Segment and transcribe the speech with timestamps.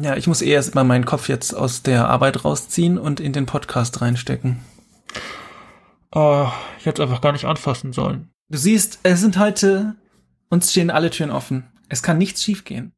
[0.00, 3.34] Ja, ich muss eh erst mal meinen Kopf jetzt aus der Arbeit rausziehen und in
[3.34, 4.60] den Podcast reinstecken.
[6.14, 8.30] Oh, ich hätte es einfach gar nicht anfassen sollen.
[8.48, 9.94] Du siehst, es sind heute,
[10.48, 11.64] uns stehen alle Türen offen.
[11.90, 12.92] Es kann nichts schiefgehen.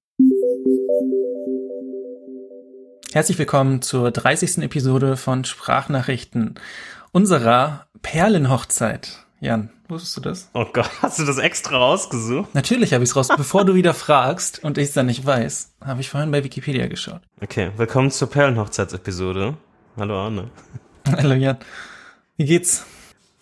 [3.12, 4.58] Herzlich willkommen zur 30.
[4.58, 6.54] Episode von Sprachnachrichten
[7.12, 9.23] unserer Perlenhochzeit.
[9.44, 10.48] Jan, wusstest du das?
[10.54, 12.54] Oh Gott, hast du das extra rausgesucht?
[12.54, 13.28] Natürlich habe ich es raus.
[13.28, 16.86] Bevor du wieder fragst und ich es dann nicht weiß, habe ich vorhin bei Wikipedia
[16.86, 17.20] geschaut.
[17.42, 19.54] Okay, willkommen zur Perlenhochzeitsepisode.
[19.98, 20.50] Hallo Arne.
[21.06, 21.58] Hallo Jan.
[22.38, 22.86] Wie geht's?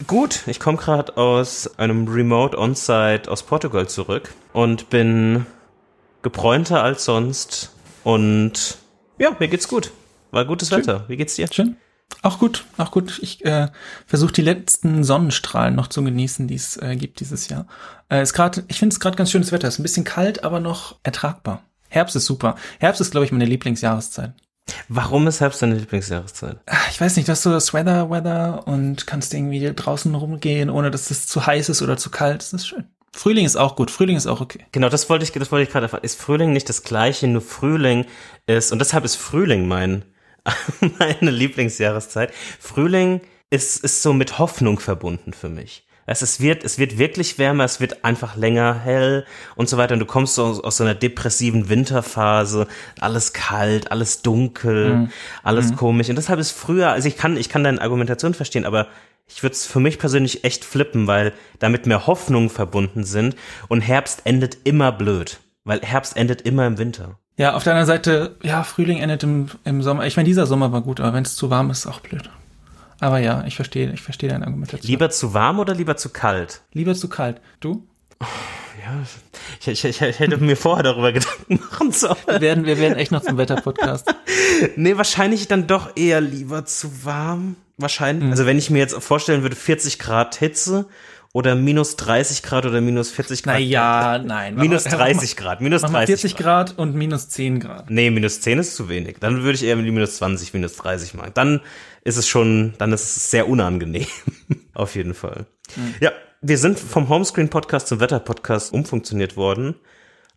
[0.08, 5.46] Gut, ich komme gerade aus einem Remote On-Site aus Portugal zurück und bin
[6.22, 7.70] gebräunter als sonst
[8.02, 8.78] und
[9.18, 9.92] ja, mir geht's gut.
[10.32, 10.78] War gutes Schön.
[10.78, 11.04] Wetter.
[11.06, 11.46] Wie geht's dir?
[11.46, 11.76] Schön.
[12.20, 13.18] Auch gut, auch gut.
[13.22, 13.68] Ich äh,
[14.06, 17.66] versuche die letzten Sonnenstrahlen noch zu genießen, die es äh, gibt dieses Jahr.
[18.10, 19.68] Äh, ist grad, ich finde es gerade ganz schönes Wetter.
[19.68, 21.62] Ist ein bisschen kalt, aber noch ertragbar.
[21.88, 22.56] Herbst ist super.
[22.78, 24.34] Herbst ist, glaube ich, meine Lieblingsjahreszeit.
[24.88, 26.58] Warum ist Herbst deine Lieblingsjahreszeit?
[26.66, 30.70] Ah, ich weiß nicht, du hast so das Weather, Weather und kannst irgendwie draußen rumgehen,
[30.70, 32.40] ohne dass es zu heiß ist oder zu kalt.
[32.40, 32.84] Das ist schön.
[33.14, 33.90] Frühling ist auch gut.
[33.90, 34.64] Frühling ist auch okay.
[34.72, 36.04] Genau, das wollte ich, das wollte ich gerade erfahren.
[36.04, 38.06] Ist Frühling nicht das gleiche, nur Frühling
[38.46, 40.04] ist, und deshalb ist Frühling mein,
[40.98, 42.32] meine Lieblingsjahreszeit.
[42.60, 45.84] Frühling ist, ist so mit Hoffnung verbunden für mich.
[46.04, 49.94] Also es wird, es wird wirklich wärmer, es wird einfach länger hell und so weiter.
[49.94, 52.66] Und du kommst so aus, aus so einer depressiven Winterphase,
[53.00, 55.10] alles kalt, alles dunkel, mhm.
[55.44, 55.76] alles mhm.
[55.76, 56.08] komisch.
[56.08, 58.88] Und deshalb ist früher, also ich kann, ich kann deine Argumentation verstehen, aber
[59.28, 63.36] ich würde es für mich persönlich echt flippen, weil damit mehr Hoffnungen verbunden sind
[63.68, 67.18] und Herbst endet immer blöd, weil Herbst endet immer im Winter.
[67.36, 70.06] Ja, auf der anderen Seite, ja, Frühling endet im, im Sommer.
[70.06, 72.30] Ich meine, dieser Sommer war gut, aber wenn es zu warm ist, ist auch blöd.
[73.00, 74.88] Aber ja, ich verstehe, ich verstehe deine Argumentation.
[74.88, 76.60] Lieber zu warm oder lieber zu kalt?
[76.72, 77.40] Lieber zu kalt.
[77.60, 77.84] Du?
[78.20, 79.02] Ja,
[79.60, 82.16] ich, ich, ich, ich hätte mir vorher darüber Gedanken machen sollen.
[82.26, 84.14] Wir werden, wir werden echt noch zum Wetterpodcast.
[84.76, 87.56] nee, wahrscheinlich dann doch eher lieber zu warm.
[87.78, 88.24] Wahrscheinlich.
[88.24, 88.30] Mhm.
[88.30, 90.86] Also wenn ich mir jetzt vorstellen würde, 40 Grad Hitze
[91.32, 93.54] oder minus 30 Grad oder minus 40 Grad.
[93.54, 94.54] Naja, nein.
[94.54, 96.68] Minus 30 Grad, minus 30 40 Grad.
[96.68, 97.90] Grad und minus 10 Grad.
[97.90, 99.16] Nee, minus 10 ist zu wenig.
[99.20, 101.30] Dann würde ich eher minus 20, minus 30 machen.
[101.34, 101.60] Dann
[102.04, 104.06] ist es schon, dann ist es sehr unangenehm.
[104.74, 105.46] Auf jeden Fall.
[105.74, 105.94] Mhm.
[106.00, 106.12] Ja,
[106.42, 109.76] wir sind vom Homescreen-Podcast zum Wetter-Podcast umfunktioniert worden.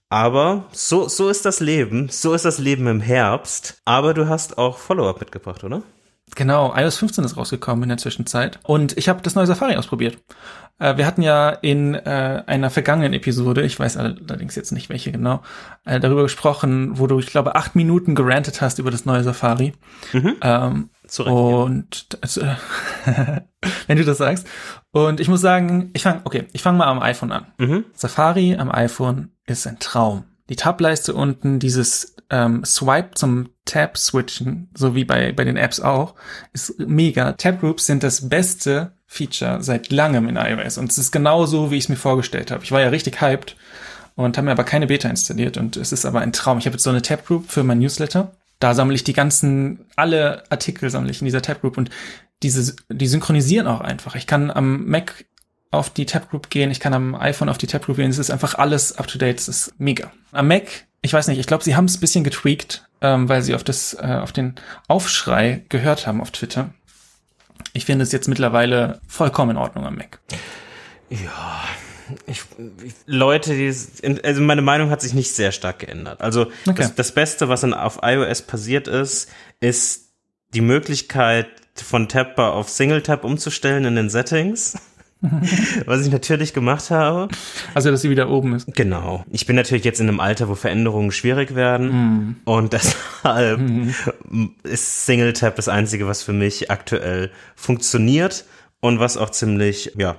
[0.08, 2.08] Aber so, so ist das Leben.
[2.10, 3.82] So ist das Leben im Herbst.
[3.84, 5.82] Aber du hast auch Follow-up mitgebracht, oder?
[6.34, 10.18] Genau, iOS 15 ist rausgekommen in der Zwischenzeit und ich habe das neue Safari ausprobiert.
[10.78, 15.12] Äh, wir hatten ja in äh, einer vergangenen Episode, ich weiß allerdings jetzt nicht welche
[15.12, 15.42] genau,
[15.86, 19.74] äh, darüber gesprochen, wo du, ich glaube, acht Minuten gerantet hast über das neue Safari.
[20.12, 20.36] Mhm.
[20.42, 22.42] Ähm, und also,
[23.88, 24.48] wenn du das sagst.
[24.92, 27.48] Und ich muss sagen, ich fange, okay, ich fange mal am iPhone an.
[27.58, 27.86] Mhm.
[27.94, 30.26] Safari am iPhone ist ein Traum.
[30.50, 35.80] Die Tableiste unten, dieses ähm, Swipe zum Tab switchen, so wie bei, bei den Apps
[35.80, 36.16] auch,
[36.54, 37.34] ist mega.
[37.34, 41.72] Tab Groups sind das beste Feature seit langem in iOS und es ist genau so,
[41.72, 42.64] wie ich es mir vorgestellt habe.
[42.64, 43.56] Ich war ja richtig hyped
[44.16, 46.58] und habe mir aber keine Beta installiert und es ist aber ein Traum.
[46.58, 48.32] Ich habe jetzt so eine Tab Group für mein Newsletter.
[48.60, 51.90] Da sammle ich die ganzen, alle Artikel sammle ich in dieser Tab Group und
[52.42, 54.16] diese, die synchronisieren auch einfach.
[54.16, 55.26] Ich kann am Mac
[55.72, 58.18] auf die Tab Group gehen, ich kann am iPhone auf die Tab Group gehen, es
[58.18, 60.12] ist einfach alles up to date, es ist mega.
[60.32, 63.44] Am Mac ich weiß nicht, ich glaube, sie haben es ein bisschen getweakt, ähm, weil
[63.44, 64.56] sie auf das, äh, auf den
[64.88, 66.72] Aufschrei gehört haben auf Twitter.
[67.74, 70.20] Ich finde es jetzt mittlerweile vollkommen in Ordnung am Mac.
[71.10, 71.64] Ja,
[72.28, 72.44] ich,
[72.84, 73.68] ich, Leute, die,
[74.24, 76.22] also meine Meinung hat sich nicht sehr stark geändert.
[76.22, 76.76] Also okay.
[76.78, 79.30] das, das, Beste, was in, auf iOS passiert ist,
[79.60, 80.14] ist
[80.54, 84.78] die Möglichkeit von Tapbar auf Single Tap umzustellen in den Settings.
[85.86, 87.28] Was ich natürlich gemacht habe.
[87.74, 88.74] Also, dass sie wieder oben ist.
[88.74, 89.24] Genau.
[89.32, 91.88] Ich bin natürlich jetzt in einem Alter, wo Veränderungen schwierig werden.
[91.88, 92.36] Mm.
[92.46, 92.74] Und
[93.24, 93.90] deshalb mm.
[94.64, 98.46] ist Single Tap das Einzige, was für mich aktuell funktioniert
[98.80, 100.16] und was auch ziemlich, ja,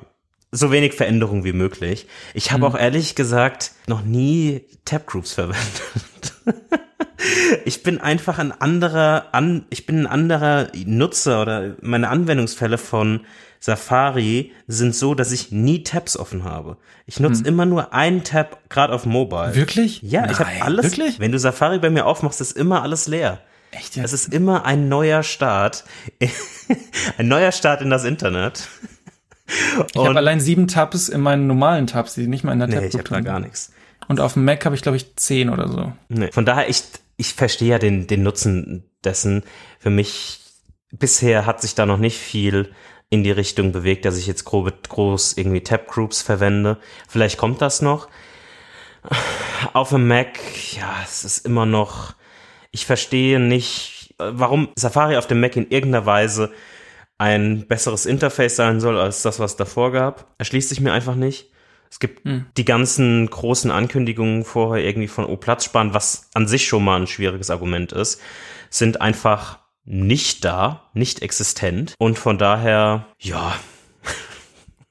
[0.53, 2.07] so wenig Veränderung wie möglich.
[2.35, 2.65] Ich habe mm.
[2.65, 6.35] auch ehrlich gesagt noch nie Tab Groups verwendet.
[7.65, 13.21] ich bin einfach ein anderer, an, ich bin ein anderer Nutzer oder meine Anwendungsfälle von
[13.61, 16.77] Safari sind so, dass ich nie Tabs offen habe.
[17.07, 17.47] Ich nutze hm.
[17.47, 19.55] immer nur einen Tab, gerade auf Mobile.
[19.55, 20.03] Wirklich?
[20.03, 20.31] Ja, Nein.
[20.33, 20.85] ich habe alles.
[20.85, 21.21] Wirklich?
[21.21, 23.41] Wenn du Safari bei mir aufmachst, ist immer alles leer.
[23.71, 23.97] Echt?
[23.97, 24.05] Ja?
[24.05, 25.85] Es ist immer ein neuer Start.
[27.19, 28.69] ein neuer Start in das Internet.
[29.47, 32.81] Ich habe allein sieben Tabs in meinen normalen Tabs, die nicht mal in der Tab
[32.81, 33.73] nee, ich habe da gar nichts.
[34.09, 35.93] Und auf dem Mac habe ich, glaube ich, zehn oder so.
[36.09, 36.31] Nee.
[36.33, 36.83] Von daher, ich,
[37.17, 39.43] ich verstehe ja den, den Nutzen dessen.
[39.79, 40.41] Für mich,
[40.91, 42.73] bisher hat sich da noch nicht viel
[43.11, 46.79] in die Richtung bewegt, dass ich jetzt grob, groß irgendwie Tab-Groups verwende.
[47.09, 48.09] Vielleicht kommt das noch.
[49.73, 50.39] Auf dem Mac,
[50.73, 52.15] ja, es ist immer noch,
[52.73, 56.53] ich verstehe nicht, warum Safari auf dem Mac in irgendeiner Weise
[57.19, 60.35] ein besseres Interface sein soll als das, was davor gab.
[60.39, 61.51] Erschließt sich mir einfach nicht.
[61.91, 62.47] Es gibt hm.
[62.57, 67.01] die ganzen großen Ankündigungen vorher irgendwie von O Platz sparen, was an sich schon mal
[67.01, 68.21] ein schwieriges Argument ist,
[68.71, 71.95] sind einfach nicht da, nicht existent.
[71.99, 73.55] Und von daher, ja,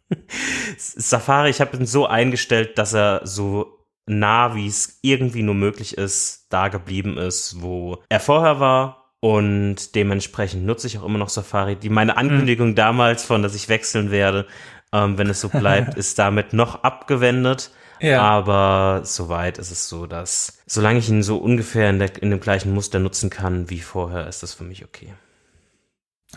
[0.77, 5.97] Safari, ich habe ihn so eingestellt, dass er so nah, wie es irgendwie nur möglich
[5.97, 9.11] ist, da geblieben ist, wo er vorher war.
[9.19, 11.75] Und dementsprechend nutze ich auch immer noch Safari.
[11.75, 12.75] Die meine Ankündigung mhm.
[12.75, 14.45] damals von, dass ich wechseln werde,
[14.93, 17.71] ähm, wenn es so bleibt, ist damit noch abgewendet.
[17.99, 18.21] Ja.
[18.21, 22.39] Aber soweit ist es so, dass solange ich ihn so ungefähr in, der, in dem
[22.39, 25.13] gleichen Muster nutzen kann wie vorher, ist das für mich okay.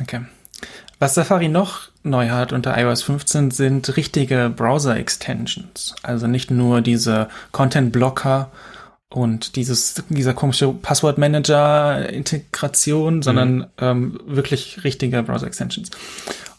[0.00, 0.20] Okay.
[0.98, 5.94] Was Safari noch neu hat unter iOS 15 sind richtige Browser-Extensions.
[6.02, 8.50] Also nicht nur diese Content-Blocker
[9.08, 13.66] und dieses, dieser komische Passwort-Manager-Integration, sondern mhm.
[13.78, 15.90] ähm, wirklich richtige Browser-Extensions.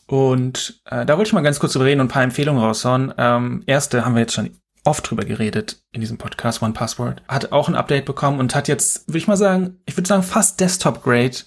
[0.07, 3.13] Und äh, da wollte ich mal ganz kurz drüber reden und ein paar Empfehlungen raushauen.
[3.17, 4.49] Ähm, erste haben wir jetzt schon
[4.89, 7.21] oft drüber geredet in diesem Podcast, One Password.
[7.27, 10.23] Hat auch ein Update bekommen und hat jetzt, würde ich mal sagen, ich würde sagen,
[10.23, 11.37] fast Desktop-Grade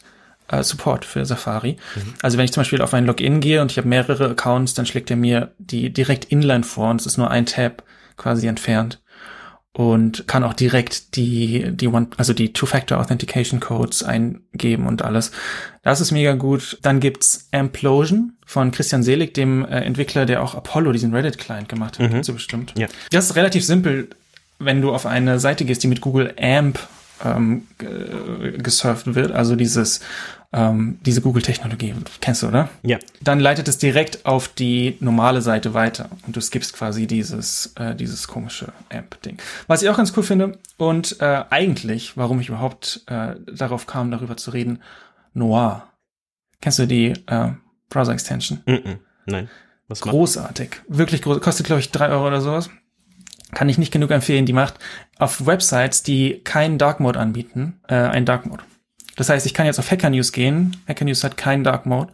[0.48, 1.76] äh, Support für Safari.
[1.96, 2.14] Mhm.
[2.22, 4.86] Also wenn ich zum Beispiel auf ein Login gehe und ich habe mehrere Accounts, dann
[4.86, 7.82] schlägt er mir die direkt inline vor und es ist nur ein Tab
[8.16, 9.01] quasi entfernt
[9.74, 15.32] und kann auch direkt die, die One, also die Two-Factor Authentication Codes eingeben und alles.
[15.82, 16.78] Das ist mega gut.
[16.82, 21.98] Dann gibt's Amplosion von Christian Selig, dem äh, Entwickler, der auch Apollo, diesen Reddit-Client gemacht
[21.98, 22.22] hat, mhm.
[22.22, 22.74] so bestimmt.
[22.76, 22.86] Ja.
[23.10, 24.10] Das ist relativ simpel,
[24.58, 26.78] wenn du auf eine Seite gehst, die mit Google AMP
[27.24, 27.66] ähm,
[28.58, 30.00] gesurft wird, also dieses
[30.52, 31.94] ähm, diese Google-Technologie.
[32.20, 32.68] Kennst du, oder?
[32.82, 32.98] Ja.
[33.22, 37.94] Dann leitet es direkt auf die normale Seite weiter und du skippst quasi dieses, äh,
[37.94, 39.38] dieses komische AMP-Ding.
[39.66, 44.10] Was ich auch ganz cool finde und äh, eigentlich, warum ich überhaupt äh, darauf kam,
[44.10, 44.80] darüber zu reden,
[45.34, 45.88] Noir.
[46.60, 47.48] Kennst du die äh,
[47.88, 48.60] Browser-Extension?
[48.66, 48.98] Mm -mm.
[49.26, 49.48] Nein.
[49.88, 50.70] Was Großartig.
[50.70, 50.98] Macht?
[50.98, 51.40] Wirklich groß.
[51.40, 52.70] Kostet, glaube ich, drei Euro oder sowas.
[53.52, 54.46] Kann ich nicht genug empfehlen.
[54.46, 54.74] Die macht
[55.18, 58.62] auf Websites, die keinen Dark Mode anbieten, äh, einen Dark Mode.
[59.16, 60.76] Das heißt, ich kann jetzt auf Hacker News gehen.
[60.88, 62.12] Hacker News hat keinen Dark Mode.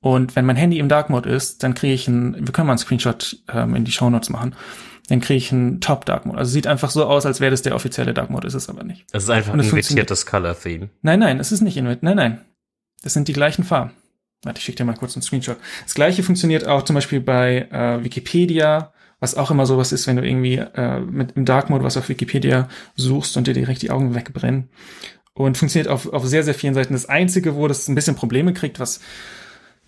[0.00, 2.74] Und wenn mein Handy im Dark Mode ist, dann kriege ich einen, wir können mal
[2.74, 4.54] einen Screenshot ähm, in die Show Notes machen,
[5.08, 6.38] dann kriege ich einen Top Dark Mode.
[6.38, 8.84] Also sieht einfach so aus, als wäre das der offizielle Dark Mode, ist es aber
[8.84, 9.06] nicht.
[9.12, 10.90] Es ist einfach ein invertiertes Color Theme.
[11.00, 12.02] Nein, nein, es ist nicht invertiert.
[12.02, 12.40] Nein, nein.
[13.02, 13.92] Das sind die gleichen Farben.
[14.42, 15.56] Warte, ich schicke dir mal kurz einen Screenshot.
[15.84, 20.16] Das gleiche funktioniert auch zum Beispiel bei äh, Wikipedia, was auch immer sowas ist, wenn
[20.16, 23.90] du irgendwie äh, mit im Dark Mode was auf Wikipedia suchst und dir direkt die
[23.90, 24.68] Augen wegbrennen
[25.34, 26.92] und funktioniert auf, auf sehr, sehr vielen Seiten.
[26.92, 29.00] Das Einzige, wo das ein bisschen Probleme kriegt, was,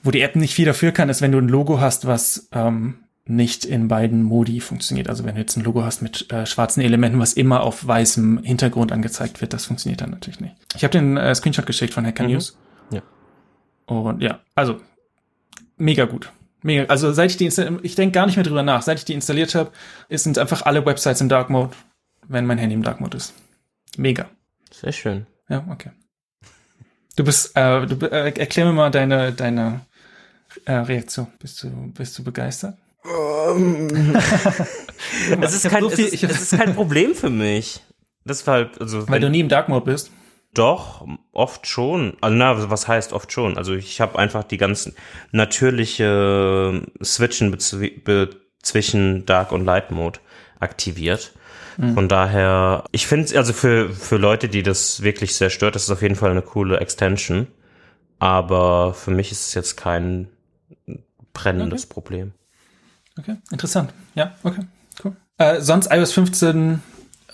[0.02, 2.98] wo die App nicht viel dafür kann, ist, wenn du ein Logo hast, was ähm,
[3.26, 5.08] nicht in beiden Modi funktioniert.
[5.08, 8.42] Also wenn du jetzt ein Logo hast mit äh, schwarzen Elementen, was immer auf weißem
[8.42, 10.54] Hintergrund angezeigt wird, das funktioniert dann natürlich nicht.
[10.76, 12.30] Ich habe den äh, Screenshot geschickt von Hacker mhm.
[12.30, 12.58] News.
[12.90, 13.02] Ja.
[13.86, 14.80] Und ja, also
[15.76, 16.30] mega gut.
[16.62, 16.84] Mega.
[16.84, 17.50] Also seit ich die
[17.82, 18.82] ich denke gar nicht mehr drüber nach.
[18.82, 19.70] Seit ich die installiert habe,
[20.10, 21.70] sind einfach alle Websites im Dark Mode,
[22.26, 23.34] wenn mein Handy im Dark Mode ist.
[23.96, 24.28] Mega.
[24.72, 25.26] Sehr schön.
[25.48, 25.90] Ja, okay.
[27.16, 29.80] Du bist, äh, du, äh, erklär mir mal deine, deine
[30.64, 31.28] äh, Reaktion.
[31.38, 32.76] Bist du, bist du begeistert?
[35.40, 37.80] es, ist kein, so viel, es, ist, es ist kein Problem für mich.
[38.24, 39.08] Deshalb, also.
[39.08, 40.10] Weil du nie im Dark Mode bist?
[40.52, 42.16] Doch, oft schon.
[42.20, 43.56] Also, na, was heißt oft schon?
[43.56, 44.94] Also, ich habe einfach die ganzen
[45.30, 47.56] natürliche Switchen
[48.62, 50.18] zwischen Dark und Light Mode
[50.58, 51.32] aktiviert.
[51.76, 51.94] Mhm.
[51.94, 55.90] Von daher, ich finde, also für, für Leute, die das wirklich sehr stört, das ist
[55.90, 57.46] auf jeden Fall eine coole Extension.
[58.18, 60.28] Aber für mich ist es jetzt kein
[61.32, 61.92] brennendes okay.
[61.92, 62.32] Problem.
[63.18, 63.92] Okay, interessant.
[64.14, 64.62] Ja, okay,
[65.04, 65.16] cool.
[65.38, 66.82] Äh, sonst iOS 15,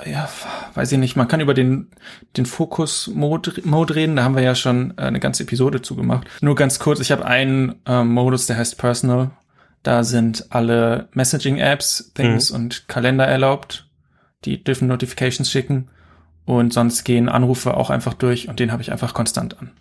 [0.07, 0.29] ja,
[0.75, 1.91] weiß ich nicht, man kann über den,
[2.37, 6.27] den Fokus-Mode reden, da haben wir ja schon äh, eine ganze Episode zugemacht.
[6.41, 9.31] Nur ganz kurz, ich habe einen äh, Modus, der heißt Personal.
[9.85, 12.57] Da sind alle Messaging-Apps, Things mhm.
[12.57, 13.87] und Kalender erlaubt
[14.45, 15.89] die dürfen Notifications schicken
[16.45, 19.71] und sonst gehen Anrufe auch einfach durch und den habe ich einfach konstant an.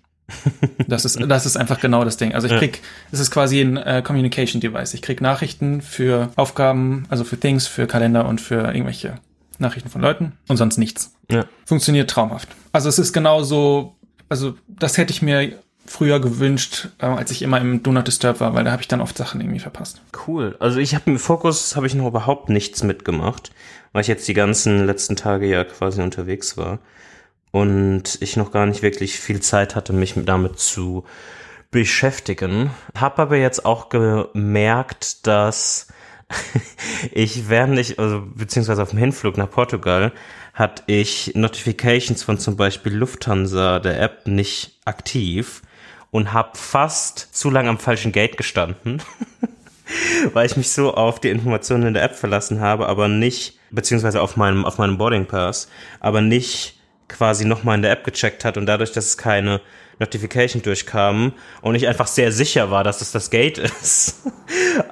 [0.88, 2.34] Das ist, das ist einfach genau das Ding.
[2.34, 4.94] Also ich krieg, es ist quasi ein äh, Communication Device.
[4.94, 9.16] Ich krieg Nachrichten für Aufgaben, also für Things, für Kalender und für irgendwelche
[9.60, 11.14] Nachrichten von Leuten und sonst nichts.
[11.30, 11.46] Ja.
[11.66, 12.50] Funktioniert traumhaft.
[12.72, 13.96] Also es ist genauso,
[14.28, 18.40] also das hätte ich mir früher gewünscht, äh, als ich immer im Do Not Disturb
[18.40, 20.02] war, weil da habe ich dann oft Sachen irgendwie verpasst.
[20.28, 20.56] Cool.
[20.60, 23.52] Also ich habe im Fokus habe ich noch überhaupt nichts mitgemacht,
[23.92, 26.80] weil ich jetzt die ganzen letzten Tage ja quasi unterwegs war
[27.52, 31.04] und ich noch gar nicht wirklich viel Zeit hatte, mich damit zu
[31.70, 32.72] beschäftigen.
[32.98, 35.88] Hab aber jetzt auch gemerkt, dass
[37.12, 40.12] ich während ich, also beziehungsweise auf dem Hinflug nach Portugal,
[40.54, 45.62] hatte ich Notifications von zum Beispiel Lufthansa, der App, nicht aktiv
[46.12, 49.02] und habe fast zu lange am falschen Gate gestanden,
[50.34, 54.22] weil ich mich so auf die Informationen in der App verlassen habe, aber nicht, beziehungsweise
[54.22, 58.58] auf meinem, auf meinem Boarding Pass, aber nicht quasi nochmal in der App gecheckt hat
[58.58, 59.62] und dadurch, dass es keine
[60.00, 64.24] Notification durchkam und ich einfach sehr sicher war, dass es das Gate ist,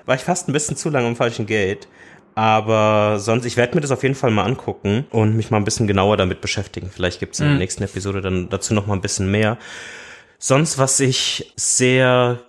[0.05, 1.87] war ich fast ein bisschen zu lange am falschen Gate.
[2.35, 5.65] Aber sonst, ich werde mir das auf jeden Fall mal angucken und mich mal ein
[5.65, 6.89] bisschen genauer damit beschäftigen.
[6.89, 7.59] Vielleicht gibt es in der mhm.
[7.59, 9.57] nächsten Episode dann dazu noch mal ein bisschen mehr.
[10.37, 12.39] Sonst, was ich sehr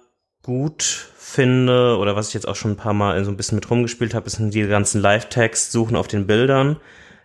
[0.43, 3.71] gut finde oder was ich jetzt auch schon ein paar Mal so ein bisschen mit
[3.71, 6.77] rumgespielt habe, sind die ganzen Live-Text suchen auf den Bildern.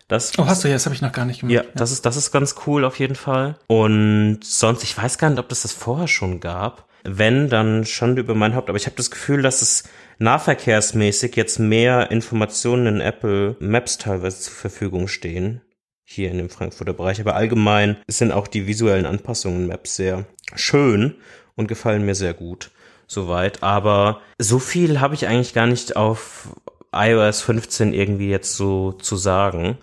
[0.08, 1.54] Das, oh, hast du ja, das habe ich noch gar nicht gemacht.
[1.54, 3.58] Ja, ja, das ist das ist ganz cool auf jeden Fall.
[3.68, 6.88] Und sonst, ich weiß gar nicht, ob das das vorher schon gab.
[7.04, 8.70] Wenn, dann schon über mein Haupt.
[8.70, 9.84] Aber ich habe das Gefühl, dass es
[10.18, 15.62] nahverkehrsmäßig jetzt mehr Informationen in Apple Maps teilweise zur Verfügung stehen.
[16.04, 17.20] Hier in dem Frankfurter Bereich.
[17.20, 21.16] Aber allgemein sind auch die visuellen Anpassungen Maps sehr schön
[21.56, 22.72] und gefallen mir sehr gut.
[23.08, 23.64] Soweit.
[23.64, 26.50] Aber so viel habe ich eigentlich gar nicht auf
[26.94, 29.78] iOS 15 irgendwie jetzt so zu sagen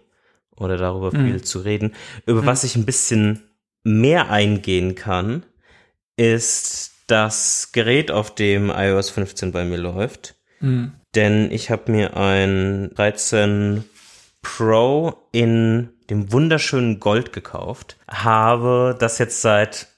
[0.57, 1.27] oder darüber mhm.
[1.27, 1.95] viel zu reden.
[2.27, 2.47] Über mhm.
[2.47, 3.43] was ich ein bisschen
[3.85, 5.45] mehr eingehen kann,
[6.17, 10.37] ist das Gerät, auf dem iOS 15 bei mir läuft.
[10.61, 10.93] Mhm.
[11.15, 13.85] Denn ich habe mir ein 13
[14.41, 19.89] Pro in dem wunderschönen Gold gekauft, habe das jetzt seit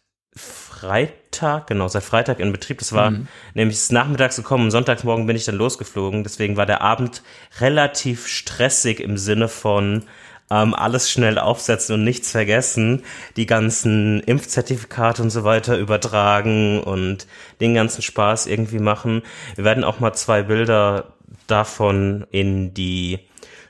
[0.84, 2.78] Freitag, genau, seit Freitag in Betrieb.
[2.78, 3.28] Das war mhm.
[3.54, 6.24] nämlich nachmittags gekommen und Sonntagsmorgen bin ich dann losgeflogen.
[6.24, 7.22] Deswegen war der Abend
[7.58, 10.04] relativ stressig im Sinne von,
[10.50, 13.02] ähm, alles schnell aufsetzen und nichts vergessen,
[13.36, 17.26] die ganzen Impfzertifikate und so weiter übertragen und
[17.62, 19.22] den ganzen Spaß irgendwie machen.
[19.56, 21.14] Wir werden auch mal zwei Bilder
[21.46, 23.20] davon in die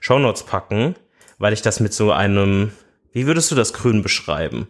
[0.01, 0.97] Shownotes packen,
[1.39, 2.73] weil ich das mit so einem,
[3.13, 4.67] wie würdest du das Grün beschreiben?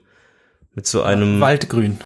[0.75, 1.99] Mit so einem Waldgrün.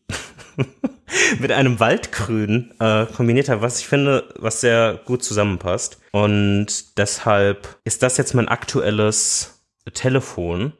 [1.40, 5.98] mit einem Waldgrün äh, kombiniert habe, was ich finde, was sehr gut zusammenpasst.
[6.12, 10.74] Und deshalb ist das jetzt mein aktuelles Telefon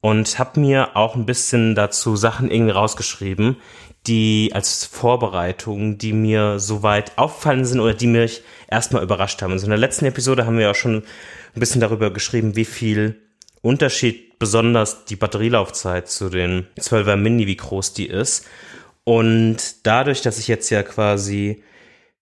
[0.00, 3.56] und habe mir auch ein bisschen dazu Sachen irgendwie rausgeschrieben,
[4.06, 9.52] die als Vorbereitung, die mir soweit auffallen sind oder die mich erstmal überrascht haben.
[9.52, 10.96] Also in der letzten Episode haben wir ja schon
[11.54, 13.22] ein bisschen darüber geschrieben, wie viel
[13.62, 18.44] Unterschied besonders die Batterielaufzeit zu den 12er Mini, wie groß die ist.
[19.04, 21.62] Und dadurch, dass ich jetzt ja quasi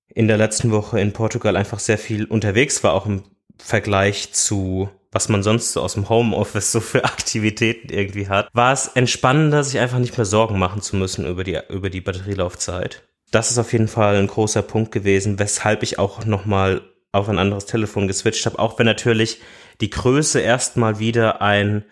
[0.09, 3.23] in der letzten Woche in Portugal einfach sehr viel unterwegs war, auch im
[3.57, 8.73] Vergleich zu was man sonst so aus dem Homeoffice so für Aktivitäten irgendwie hat, war
[8.73, 13.03] es entspannender, sich einfach nicht mehr Sorgen machen zu müssen über die, über die Batterielaufzeit.
[13.31, 17.39] Das ist auf jeden Fall ein großer Punkt gewesen, weshalb ich auch nochmal auf ein
[17.39, 19.41] anderes Telefon geswitcht habe, auch wenn natürlich
[19.81, 21.85] die Größe erstmal wieder ein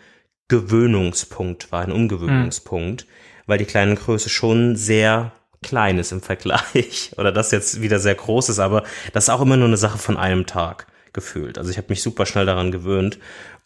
[0.48, 3.10] Gewöhnungspunkt war, ein Umgewöhnungspunkt, mhm.
[3.46, 8.14] weil die kleine Größe schon sehr klein ist im Vergleich oder das jetzt wieder sehr
[8.14, 11.58] groß ist, aber das ist auch immer nur eine Sache von einem Tag gefühlt.
[11.58, 13.18] Also ich habe mich super schnell daran gewöhnt.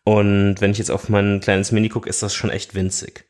[0.05, 3.25] Und wenn ich jetzt auf mein kleines Mini gucke, ist das schon echt winzig.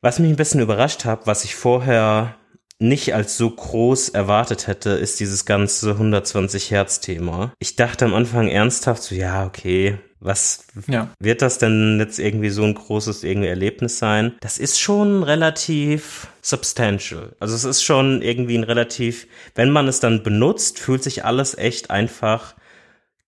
[0.00, 2.36] Was mich ein bisschen überrascht hat, was ich vorher
[2.78, 7.52] nicht als so groß erwartet hätte, ist dieses ganze 120 Hertz Thema.
[7.58, 11.10] Ich dachte am Anfang ernsthaft so, ja, okay, was ja.
[11.18, 14.34] wird das denn jetzt irgendwie so ein großes irgendwie Erlebnis sein?
[14.40, 17.34] Das ist schon relativ substantial.
[17.40, 21.56] Also es ist schon irgendwie ein relativ, wenn man es dann benutzt, fühlt sich alles
[21.56, 22.54] echt einfach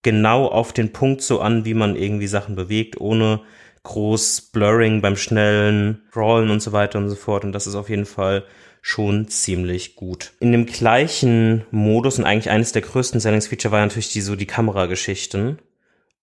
[0.03, 3.41] genau auf den Punkt so an, wie man irgendwie Sachen bewegt, ohne
[3.85, 7.45] groß Blurring beim schnellen Scrollen und so weiter und so fort.
[7.45, 8.45] Und das ist auf jeden Fall
[8.83, 10.33] schon ziemlich gut.
[10.41, 14.47] In dem gleichen Modus und eigentlich eines der größten Sellingsfeature war natürlich die so die
[14.47, 15.59] Kamerageschichten.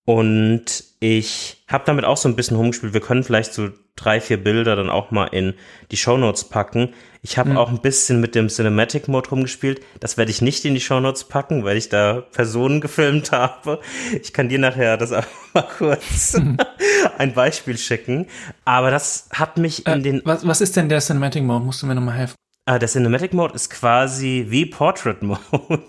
[0.09, 2.95] Und ich habe damit auch so ein bisschen rumgespielt.
[2.95, 5.53] Wir können vielleicht so drei, vier Bilder dann auch mal in
[5.91, 6.95] die Show Notes packen.
[7.21, 7.57] Ich habe mhm.
[7.57, 9.81] auch ein bisschen mit dem Cinematic Mode rumgespielt.
[9.99, 13.81] Das werde ich nicht in die Show Notes packen, weil ich da Personen gefilmt habe.
[14.19, 16.35] Ich kann dir nachher das einfach mal kurz
[17.19, 18.25] ein Beispiel schicken.
[18.65, 20.21] Aber das hat mich in äh, den.
[20.25, 21.63] Was, was ist denn der Cinematic Mode?
[21.63, 22.33] Musst du mir nochmal helfen?
[22.65, 25.85] Ah, der Cinematic Mode ist quasi wie Portrait Mode,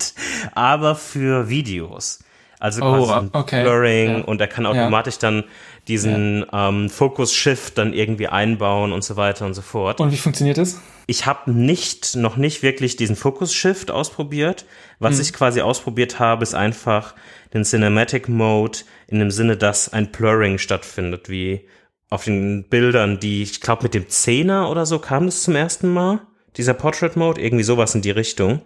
[0.53, 2.19] aber für Videos.
[2.61, 3.63] Also oh, quasi okay.
[3.63, 4.25] Blurring ja.
[4.25, 5.21] und er kann automatisch ja.
[5.31, 5.45] dann
[5.89, 6.69] diesen ja.
[6.69, 9.99] ähm, Focus Shift dann irgendwie einbauen und so weiter und so fort.
[9.99, 10.79] Und wie funktioniert das?
[11.07, 14.67] Ich habe nicht noch nicht wirklich diesen Focus Shift ausprobiert.
[14.99, 15.23] Was hm.
[15.23, 17.15] ich quasi ausprobiert habe, ist einfach
[17.55, 21.67] den Cinematic Mode in dem Sinne, dass ein Blurring stattfindet, wie
[22.11, 25.89] auf den Bildern, die ich glaube mit dem Zehner oder so kam das zum ersten
[25.89, 26.21] Mal.
[26.59, 28.61] Dieser Portrait Mode, irgendwie sowas in die Richtung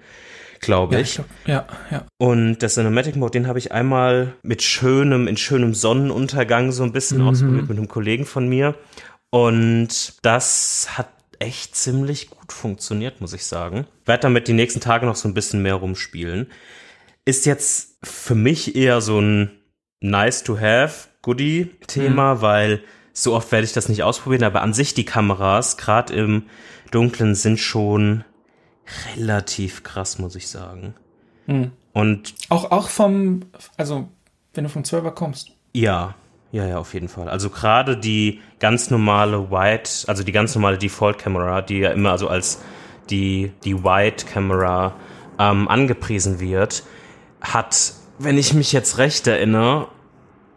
[0.64, 1.08] glaube Ja, ich.
[1.10, 2.06] ich glaub, ja, ja.
[2.18, 6.92] Und der Cinematic Mode, den habe ich einmal mit schönem, in schönem Sonnenuntergang so ein
[6.92, 8.74] bisschen ausprobiert mit einem Kollegen von mir.
[9.30, 13.86] Und das hat echt ziemlich gut funktioniert, muss ich sagen.
[14.06, 16.46] Werde damit die nächsten Tage noch so ein bisschen mehr rumspielen.
[17.24, 19.50] Ist jetzt für mich eher so ein
[20.00, 24.94] nice to have Goodie-Thema, weil so oft werde ich das nicht ausprobieren, aber an sich
[24.94, 26.44] die Kameras, gerade im
[26.90, 28.24] Dunklen, sind schon
[29.16, 30.94] relativ krass, muss ich sagen.
[31.92, 33.40] Und Auch, auch vom,
[33.76, 34.08] also,
[34.54, 35.52] wenn du vom 12er kommst.
[35.72, 36.14] ja,
[36.52, 37.28] ja, ja, auf jeden Fall.
[37.28, 42.28] Also gerade die ganz normale Wide, also die ganz normale Default-Kamera, die ja immer also
[42.28, 42.62] als
[43.10, 44.94] die, die Wide-Kamera
[45.40, 46.84] ähm, angepriesen wird,
[47.40, 49.88] hat, wenn ich mich jetzt recht erinnere,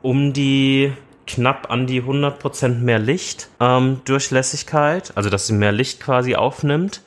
[0.03, 0.93] um die
[1.25, 7.01] knapp an die 100% mehr Licht ähm, Durchlässigkeit, also dass sie mehr Licht quasi aufnimmt.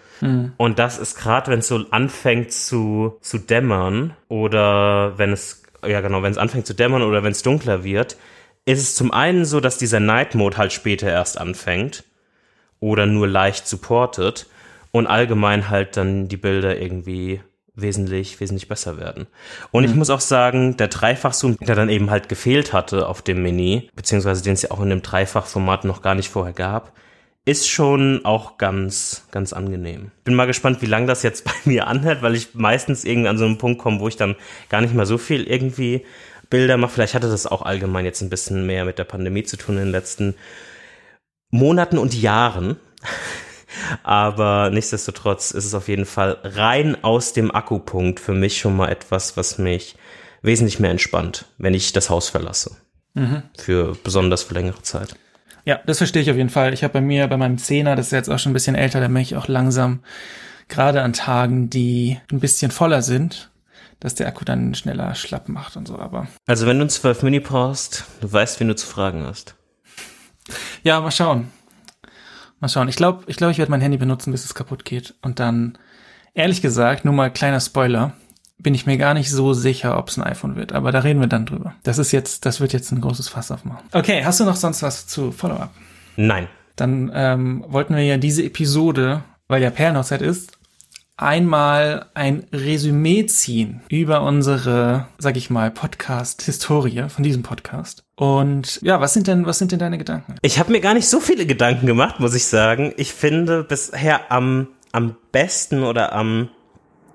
[0.57, 6.01] Und das ist gerade, wenn es so anfängt zu, zu dämmern oder wenn es, ja
[6.01, 8.17] genau, wenn es anfängt zu dämmern oder wenn es dunkler wird,
[8.65, 12.05] ist es zum einen so, dass dieser Night Mode halt später erst anfängt
[12.79, 14.47] oder nur leicht supportet
[14.93, 17.41] und allgemein halt dann die Bilder irgendwie
[17.75, 19.27] wesentlich, wesentlich besser werden.
[19.71, 23.43] Und ich muss auch sagen, der Dreifachzoom, der dann eben halt gefehlt hatte auf dem
[23.43, 26.93] Mini, beziehungsweise den es ja auch in dem Dreifachformat noch gar nicht vorher gab,
[27.51, 30.13] ist schon auch ganz, ganz angenehm.
[30.23, 33.39] Bin mal gespannt, wie lange das jetzt bei mir anhält, weil ich meistens irgendwie an
[33.39, 34.37] so einen Punkt komme, wo ich dann
[34.69, 36.05] gar nicht mehr so viel irgendwie
[36.49, 36.93] Bilder mache.
[36.93, 39.85] Vielleicht hatte das auch allgemein jetzt ein bisschen mehr mit der Pandemie zu tun in
[39.85, 40.35] den letzten
[41.51, 42.77] Monaten und Jahren.
[44.03, 48.89] Aber nichtsdestotrotz ist es auf jeden Fall rein aus dem Akkupunkt für mich schon mal
[48.89, 49.97] etwas, was mich
[50.43, 52.77] wesentlich mehr entspannt, wenn ich das Haus verlasse.
[53.59, 55.17] Für besonders für längere Zeit.
[55.65, 56.73] Ja, das verstehe ich auf jeden Fall.
[56.73, 59.01] Ich habe bei mir, bei meinem Zehner, das ist jetzt auch schon ein bisschen älter,
[59.01, 60.01] da merke ich auch langsam,
[60.69, 63.51] gerade an Tagen, die ein bisschen voller sind,
[63.99, 65.99] dass der Akku dann schneller schlapp macht und so.
[65.99, 69.55] Aber Also wenn du ein 12 Mini brauchst, du weißt, wen du zu fragen hast.
[70.83, 71.51] ja, mal schauen.
[72.61, 72.89] Mal schauen.
[72.89, 75.15] Ich glaube, ich, glaub, ich werde mein Handy benutzen, bis es kaputt geht.
[75.23, 75.79] Und dann,
[76.35, 78.13] ehrlich gesagt, nur mal kleiner Spoiler,
[78.63, 80.73] bin ich mir gar nicht so sicher, ob es ein iPhone wird.
[80.73, 81.75] Aber da reden wir dann drüber.
[81.83, 83.87] Das ist jetzt, das wird jetzt ein großes Fass aufmachen.
[83.93, 85.71] Okay, hast du noch sonst was zu Follow-up?
[86.17, 86.49] Nein.
[86.77, 90.53] Dann ähm, wollten wir ja diese Episode, weil ja Perlenhochzeit ist,
[91.21, 98.05] einmal ein Resümee ziehen über unsere, sag ich mal, Podcast-Historie von diesem Podcast.
[98.17, 100.37] Und ja, was sind denn, was sind denn deine Gedanken?
[100.43, 102.93] Ich habe mir gar nicht so viele Gedanken gemacht, muss ich sagen.
[102.97, 106.49] Ich finde bisher am, am besten oder am,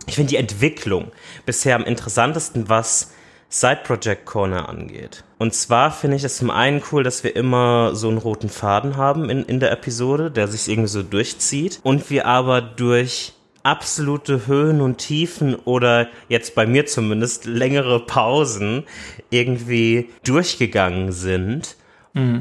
[0.08, 1.12] ich finde die Entwicklung
[1.46, 3.14] bisher am interessantesten, was
[3.50, 5.24] Side Project Corner angeht.
[5.38, 8.98] Und zwar finde ich es zum einen cool, dass wir immer so einen roten Faden
[8.98, 11.80] haben in, in der Episode, der sich irgendwie so durchzieht.
[11.84, 18.84] Und wir aber durch absolute Höhen und Tiefen oder jetzt bei mir zumindest längere Pausen
[19.30, 21.76] irgendwie durchgegangen sind.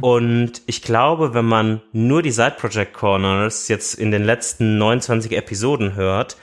[0.03, 5.33] Und ich glaube, wenn man nur die Side Project Corners jetzt in den letzten 29
[5.33, 6.37] Episoden hört,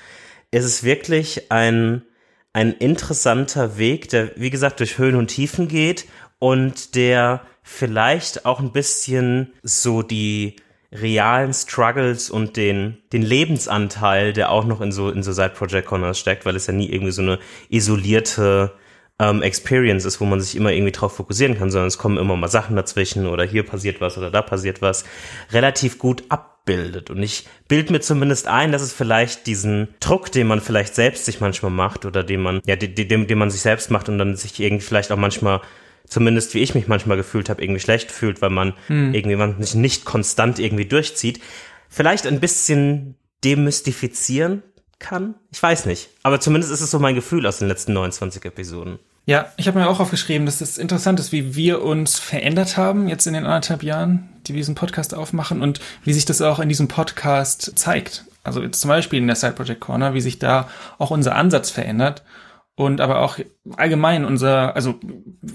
[0.51, 2.03] ist es wirklich ein,
[2.53, 6.05] ein interessanter Weg, der, wie gesagt, durch Höhen und Tiefen geht
[6.39, 10.57] und der vielleicht auch ein bisschen so die
[10.91, 15.87] realen Struggles und den, den Lebensanteil, der auch noch in so, in so Side Project
[15.87, 18.73] Corners steckt, weil es ja nie irgendwie so eine isolierte
[19.17, 22.35] ähm, Experience ist, wo man sich immer irgendwie drauf fokussieren kann, sondern es kommen immer
[22.35, 25.05] mal Sachen dazwischen oder hier passiert was oder da passiert was,
[25.51, 26.23] relativ gut
[26.61, 27.09] abbildet.
[27.09, 31.25] Und ich bild mir zumindest ein, dass es vielleicht diesen Druck, den man vielleicht selbst
[31.25, 34.17] sich manchmal macht oder den man, ja, den, den, den man sich selbst macht und
[34.17, 35.61] dann sich irgendwie vielleicht auch manchmal
[36.07, 39.75] zumindest wie ich mich manchmal gefühlt habe, irgendwie schlecht fühlt, weil man irgendwie man sich
[39.75, 41.41] nicht konstant irgendwie durchzieht,
[41.87, 44.61] vielleicht ein bisschen demystifizieren
[44.99, 45.35] kann.
[45.51, 46.09] Ich weiß nicht.
[46.23, 48.99] Aber zumindest ist es so mein Gefühl aus den letzten 29 Episoden.
[49.25, 53.07] Ja, ich habe mir auch aufgeschrieben, dass es interessant ist, wie wir uns verändert haben
[53.07, 56.59] jetzt in den anderthalb Jahren, die wir diesen Podcast aufmachen und wie sich das auch
[56.59, 58.25] in diesem Podcast zeigt.
[58.43, 61.69] Also jetzt zum Beispiel in der Side Project Corner, wie sich da auch unser Ansatz
[61.69, 62.23] verändert
[62.75, 63.37] und aber auch
[63.77, 64.99] allgemein unser, also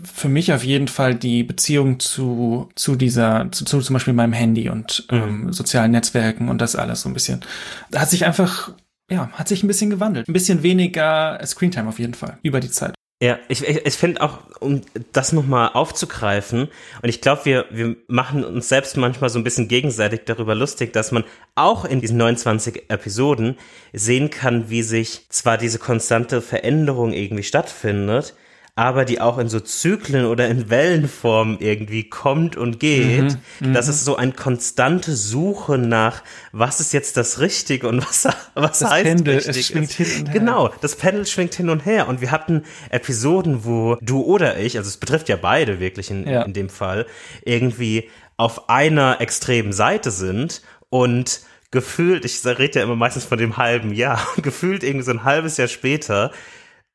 [0.05, 4.33] für mich auf jeden Fall die Beziehung zu zu dieser, zu, zu zum Beispiel meinem
[4.33, 7.45] Handy und ähm, sozialen Netzwerken und das alles so ein bisschen.
[7.91, 8.73] Da hat sich einfach
[9.11, 10.29] ja, hat sich ein bisschen gewandelt.
[10.29, 12.95] Ein bisschen weniger Screentime auf jeden Fall über die Zeit.
[13.23, 16.69] Ja, ich, ich, ich finde auch, um das nochmal aufzugreifen,
[17.01, 20.93] und ich glaube, wir, wir machen uns selbst manchmal so ein bisschen gegenseitig darüber lustig,
[20.93, 21.25] dass man
[21.55, 23.57] auch in diesen 29 Episoden
[23.95, 28.35] sehen kann, wie sich zwar diese konstante Veränderung irgendwie stattfindet,
[28.79, 33.39] aber die auch in so Zyklen oder in Wellenform irgendwie kommt und geht.
[33.61, 38.29] Mhm, das ist so ein konstante Suche nach, was ist jetzt das Richtige und was,
[38.55, 39.57] was das heißt Pendel, richtig.
[39.57, 40.39] Es schwingt hin und her.
[40.39, 42.07] Genau, das Pendel schwingt hin und her.
[42.07, 46.29] Und wir hatten Episoden, wo du oder ich, also es betrifft ja beide wirklich in,
[46.29, 46.43] ja.
[46.43, 47.07] in dem Fall,
[47.47, 50.61] irgendwie auf einer extremen Seite sind
[50.91, 55.25] und gefühlt, ich rede ja immer meistens von dem halben Jahr, gefühlt irgendwie so ein
[55.25, 56.31] halbes Jahr später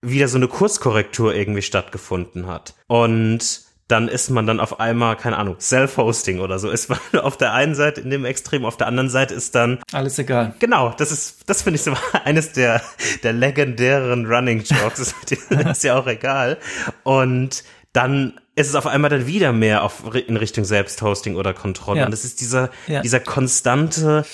[0.02, 2.74] wieder so eine Kurskorrektur irgendwie stattgefunden hat.
[2.88, 7.38] Und dann ist man dann auf einmal, keine Ahnung, Self-Hosting oder so, ist man auf
[7.38, 9.80] der einen Seite in dem Extrem, auf der anderen Seite ist dann.
[9.92, 10.56] Alles egal.
[10.60, 12.82] Genau, das ist, das finde ich so eines der,
[13.24, 15.16] der legendären Running Jokes, ist,
[15.52, 16.58] ist ja auch egal.
[17.04, 22.00] Und dann ist es auf einmal dann wieder mehr auf, in Richtung Selbsthosting oder Kontrolle.
[22.00, 22.06] Ja.
[22.06, 23.02] Und es ist dieser, ja.
[23.02, 24.26] dieser konstante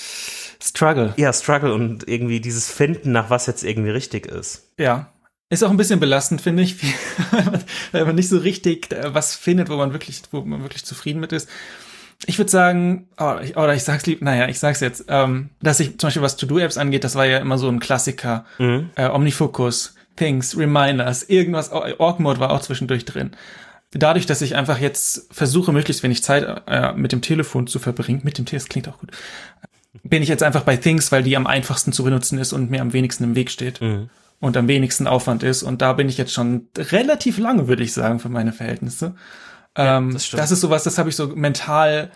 [0.62, 1.14] Struggle.
[1.16, 4.70] Ja, Struggle und irgendwie dieses Finden, nach was jetzt irgendwie richtig ist.
[4.78, 5.12] Ja.
[5.50, 6.76] Ist auch ein bisschen belastend, finde ich,
[7.92, 11.20] weil man nicht so richtig äh, was findet, wo man wirklich, wo man wirklich zufrieden
[11.20, 11.48] mit ist.
[12.26, 15.80] Ich würde sagen, oh, ich, oder ich sag's lieb, naja, ich sag's jetzt, ähm, dass
[15.80, 18.44] ich zum Beispiel was To-Do-Apps angeht, das war ja immer so ein Klassiker.
[18.58, 18.90] Mhm.
[18.96, 23.30] Äh, Omnifocus, Things, Reminders, irgendwas, Org-Mode war auch zwischendurch drin.
[23.92, 28.20] Dadurch, dass ich einfach jetzt versuche, möglichst wenig Zeit äh, mit dem Telefon zu verbringen,
[28.22, 29.12] mit dem T, das klingt auch gut,
[30.02, 32.82] bin ich jetzt einfach bei Things, weil die am einfachsten zu benutzen ist und mir
[32.82, 33.80] am wenigsten im Weg steht.
[33.80, 34.10] Mhm.
[34.40, 35.64] Und am wenigsten Aufwand ist.
[35.64, 39.16] Und da bin ich jetzt schon relativ lange, würde ich sagen, für meine Verhältnisse.
[39.76, 42.10] Ja, ähm, das, das, ist sowas, das habe ich so mental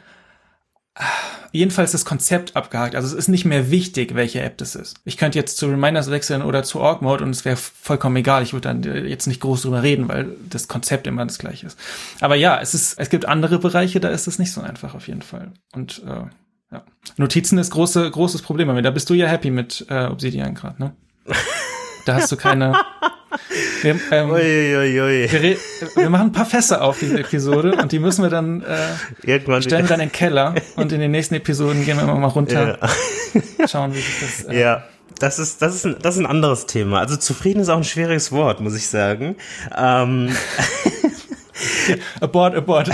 [1.53, 2.95] jedenfalls das Konzept abgehakt.
[2.95, 4.97] Also es ist nicht mehr wichtig, welche App das ist.
[5.05, 8.43] Ich könnte jetzt zu Reminders wechseln oder zu Org Mode und es wäre vollkommen egal.
[8.43, 11.67] Ich würde dann äh, jetzt nicht groß drüber reden, weil das Konzept immer das gleiche
[11.67, 11.79] ist.
[12.21, 15.09] Aber ja, es ist, es gibt andere Bereiche, da ist es nicht so einfach auf
[15.09, 15.53] jeden Fall.
[15.75, 16.85] Und äh, ja.
[17.17, 18.71] Notizen ist große, großes Problem.
[18.71, 20.97] Aber da bist du ja happy mit äh, Obsidian gerade, ne?
[22.05, 22.75] Da hast du keine.
[23.83, 25.33] Wir, ähm, ui, ui, ui.
[25.33, 25.57] Wir,
[25.97, 28.77] wir, machen ein paar Fässer auf diese Episode und die müssen wir dann äh,
[29.23, 32.17] Irgendwann stellen wir dann in den Keller und in den nächsten Episoden gehen wir immer
[32.17, 33.67] mal runter, ja.
[33.69, 34.45] schauen, wie sich das.
[34.45, 34.85] Äh, ja.
[35.19, 36.99] Das ist, das, ist ein, das ist ein anderes Thema.
[36.99, 39.37] Also zufrieden ist auch ein schwieriges Wort, muss ich sagen.
[39.77, 40.35] Ähm.
[42.21, 42.91] abort, abort.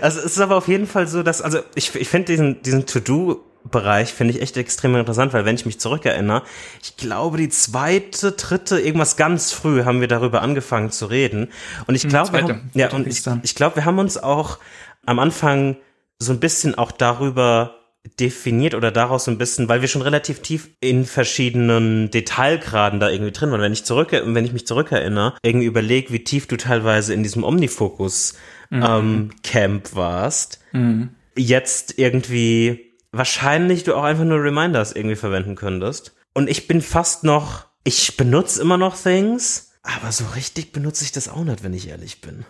[0.00, 2.86] also es ist aber auf jeden Fall so, dass, also ich, ich finde diesen, diesen
[2.86, 6.42] To-Do Bereich finde ich echt extrem interessant, weil wenn ich mich zurückerinnere,
[6.82, 11.48] ich glaube, die zweite, dritte, irgendwas ganz früh haben wir darüber angefangen zu reden.
[11.86, 14.58] Und ich hm, glaube, ja, und ich, ich glaube, wir haben uns auch
[15.06, 15.76] am Anfang
[16.18, 17.76] so ein bisschen auch darüber
[18.18, 23.08] definiert oder daraus so ein bisschen, weil wir schon relativ tief in verschiedenen Detailgraden da
[23.08, 23.60] irgendwie drin waren.
[23.60, 27.44] Wenn ich zurück, wenn ich mich zurückerinnere, irgendwie überlege, wie tief du teilweise in diesem
[27.44, 28.34] Omnifocus
[28.70, 28.84] mhm.
[28.86, 31.10] ähm, Camp warst, mhm.
[31.36, 36.14] jetzt irgendwie wahrscheinlich du auch einfach nur Reminders irgendwie verwenden könntest.
[36.34, 41.12] Und ich bin fast noch, ich benutze immer noch Things, aber so richtig benutze ich
[41.12, 42.44] das auch nicht, wenn ich ehrlich bin.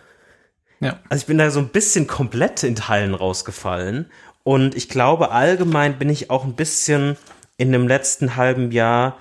[0.79, 0.99] Ja.
[1.09, 4.09] Also ich bin da so ein bisschen komplett in Teilen rausgefallen.
[4.43, 7.17] Und ich glaube, allgemein bin ich auch ein bisschen
[7.57, 9.17] in dem letzten halben Jahr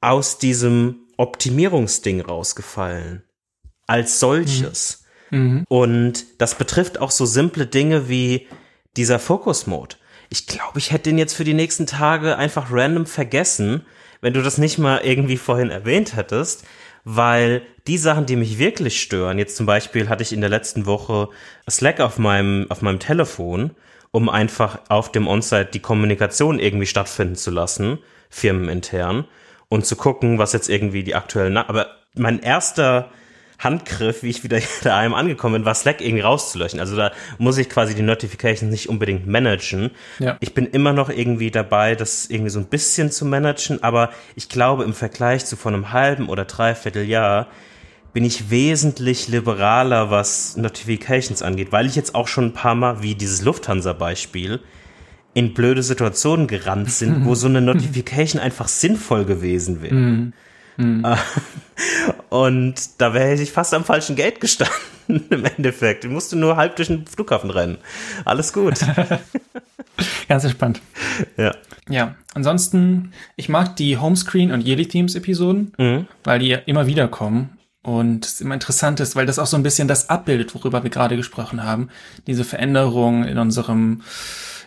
[0.00, 3.22] aus diesem Optimierungsding rausgefallen.
[3.86, 5.04] Als solches.
[5.30, 5.38] Mhm.
[5.38, 5.64] Mhm.
[5.68, 8.48] Und das betrifft auch so simple Dinge wie
[8.96, 9.96] dieser Focus-Mode
[10.30, 13.84] ich glaube, ich hätte den jetzt für die nächsten Tage einfach random vergessen,
[14.20, 16.64] wenn du das nicht mal irgendwie vorhin erwähnt hättest,
[17.04, 20.86] weil die Sachen, die mich wirklich stören, jetzt zum Beispiel hatte ich in der letzten
[20.86, 21.30] Woche
[21.68, 23.72] Slack auf meinem, auf meinem Telefon,
[24.12, 29.26] um einfach auf dem Onsite die Kommunikation irgendwie stattfinden zu lassen, firmenintern,
[29.68, 33.10] und zu gucken, was jetzt irgendwie die aktuellen, aber mein erster
[33.60, 36.80] Handgriff, wie ich wieder daheim angekommen bin, war Slack irgendwie rauszulöschen.
[36.80, 39.90] Also da muss ich quasi die Notifications nicht unbedingt managen.
[40.18, 40.36] Ja.
[40.40, 44.48] Ich bin immer noch irgendwie dabei, das irgendwie so ein bisschen zu managen, aber ich
[44.48, 47.46] glaube im Vergleich zu vor einem halben oder dreiviertel Jahr
[48.12, 53.02] bin ich wesentlich liberaler, was Notifications angeht, weil ich jetzt auch schon ein paar Mal,
[53.02, 54.60] wie dieses Lufthansa-Beispiel,
[55.32, 60.32] in blöde Situationen gerannt sind, wo so eine Notification einfach sinnvoll gewesen wäre.
[60.76, 61.04] Mhm.
[62.28, 64.76] Und da wäre ich fast am falschen Gate gestanden
[65.30, 66.04] im Endeffekt.
[66.04, 67.78] Ich musste nur halb durch den Flughafen rennen.
[68.24, 68.74] Alles gut.
[70.28, 70.80] Ganz entspannt.
[71.36, 71.54] Ja.
[71.88, 76.06] Ja, ansonsten, ich mag die Homescreen und Yearly Themes Episoden, mhm.
[76.22, 77.58] weil die ja immer wieder kommen.
[77.82, 80.90] Und es immer interessant ist, weil das auch so ein bisschen das abbildet, worüber wir
[80.90, 81.88] gerade gesprochen haben.
[82.26, 84.02] Diese Veränderung in unserem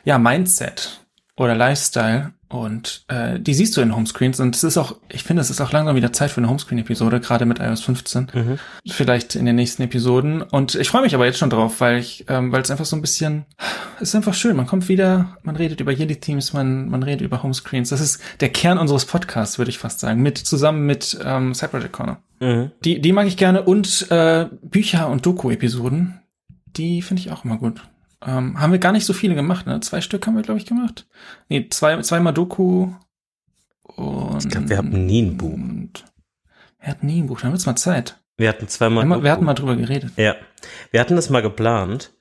[0.04, 1.03] ja, Mindset
[1.36, 5.42] oder Lifestyle und äh, die siehst du in Homescreens und es ist auch, ich finde,
[5.42, 8.28] es ist auch langsam wieder Zeit für eine Homescreen-Episode, gerade mit iOS 15.
[8.32, 8.60] Mhm.
[8.88, 10.44] Vielleicht in den nächsten Episoden.
[10.44, 12.96] Und ich freue mich aber jetzt schon drauf, weil ich, ähm, weil es einfach so
[12.96, 13.46] ein bisschen,
[13.96, 14.56] es ist einfach schön.
[14.56, 17.90] Man kommt wieder, man redet über Yeti-Teams, man, man redet über Homescreens.
[17.90, 21.70] Das ist der Kern unseres Podcasts, würde ich fast sagen, mit zusammen mit ähm, Side
[21.70, 22.22] Project Corner.
[22.40, 22.72] Mhm.
[22.86, 26.20] Die, die mag ich gerne und äh, Bücher und Doku-Episoden,
[26.68, 27.82] die finde ich auch immer gut.
[28.26, 29.80] Ähm, haben wir gar nicht so viele gemacht, ne?
[29.82, 31.08] Zwei Stück haben wir, glaube ich, gemacht.
[31.50, 32.90] Nee, zwei, zweimal Doku
[33.84, 34.46] und.
[34.46, 35.58] Ich glaube, wir hatten nie ein Buch.
[36.80, 38.20] Wir hatten nie ein Buch, dann wird's mal Zeit.
[38.38, 39.06] Wir hatten zweimal.
[39.06, 40.14] Wir, wir hatten mal drüber geredet.
[40.18, 40.36] Ja.
[40.92, 42.14] Wir hatten das mal geplant.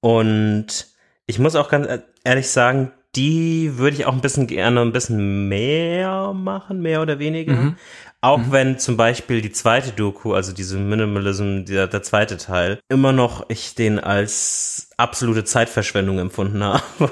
[0.00, 0.86] Und
[1.26, 1.88] ich muss auch ganz
[2.24, 7.18] ehrlich sagen, die würde ich auch ein bisschen gerne ein bisschen mehr machen, mehr oder
[7.18, 7.54] weniger.
[7.54, 7.76] Mhm.
[8.24, 8.52] Auch mhm.
[8.52, 13.50] wenn zum Beispiel die zweite Doku, also diese Minimalism, der, der zweite Teil, immer noch
[13.50, 16.80] ich den als absolute Zeitverschwendung empfunden habe.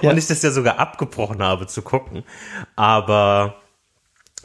[0.00, 0.08] ja.
[0.10, 2.24] Und ich das ja sogar abgebrochen habe zu gucken.
[2.74, 3.56] Aber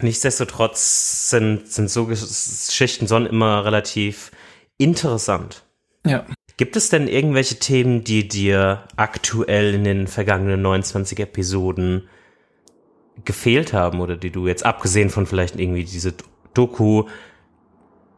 [0.01, 4.31] nichtsdestotrotz sind, sind so Geschichten schon immer relativ
[4.77, 5.63] interessant.
[6.05, 6.25] Ja.
[6.57, 12.09] Gibt es denn irgendwelche Themen, die dir aktuell in den vergangenen 29 Episoden
[13.25, 16.13] gefehlt haben oder die du jetzt abgesehen von vielleicht irgendwie diese
[16.53, 17.05] Doku,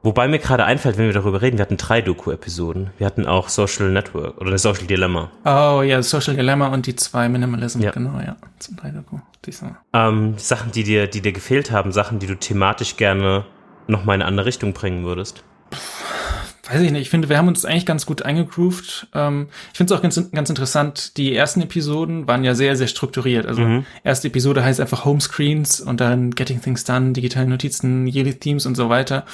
[0.04, 2.92] wobei mir gerade einfällt, wenn wir darüber reden, wir hatten drei Doku-Episoden.
[2.98, 5.32] Wir hatten auch Social Network oder Social Dilemma.
[5.46, 7.92] Oh ja, Social Dilemma und die zwei Minimalism, ja.
[7.92, 8.36] genau, ja.
[8.60, 9.18] Zum drei Doku.
[9.94, 13.46] Ähm, Sachen, die dir, die dir gefehlt haben, Sachen, die du thematisch gerne
[13.88, 15.44] noch mal in eine andere Richtung bringen würdest
[16.72, 19.08] weiß ich nicht, ich finde, wir haben uns eigentlich ganz gut eingegroovt.
[19.14, 22.88] Ähm, ich finde es auch ganz, ganz interessant, die ersten Episoden waren ja sehr, sehr
[22.88, 23.46] strukturiert.
[23.46, 23.86] Also mhm.
[24.04, 28.76] erste Episode heißt einfach Homescreens und dann Getting Things Done, digitale Notizen, Yearly Themes und
[28.76, 29.26] so weiter.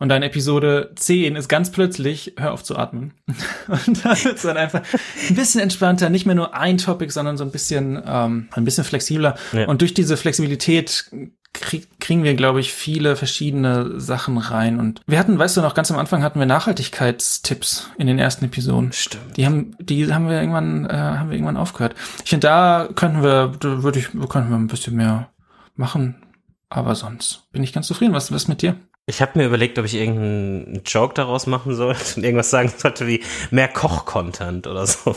[0.00, 3.12] Und dann Episode 10 ist ganz plötzlich, hör auf zu atmen.
[3.68, 4.80] Und da wird es dann einfach
[5.28, 8.84] ein bisschen entspannter, nicht mehr nur ein Topic, sondern so ein bisschen, ähm, ein bisschen
[8.84, 9.36] flexibler.
[9.52, 9.68] Ja.
[9.68, 11.10] Und durch diese Flexibilität
[11.52, 14.78] krieg, kriegen wir, glaube ich, viele verschiedene Sachen rein.
[14.78, 18.44] Und wir hatten, weißt du noch, ganz am Anfang hatten wir Nachhaltigkeitstipps in den ersten
[18.46, 18.92] Episoden.
[18.92, 19.36] Stimmt.
[19.36, 21.94] Die haben, die haben wir irgendwann, äh, haben wir irgendwann aufgehört.
[22.24, 25.30] Ich finde, da könnten wir, da würde ich, könnten wir ein bisschen mehr
[25.76, 26.22] machen.
[26.68, 28.14] Aber sonst bin ich ganz zufrieden.
[28.14, 28.76] Was, was mit dir?
[29.06, 33.06] Ich habe mir überlegt, ob ich irgendeinen Joke daraus machen sollte und irgendwas sagen sollte
[33.06, 35.14] wie mehr Koch-Content oder so.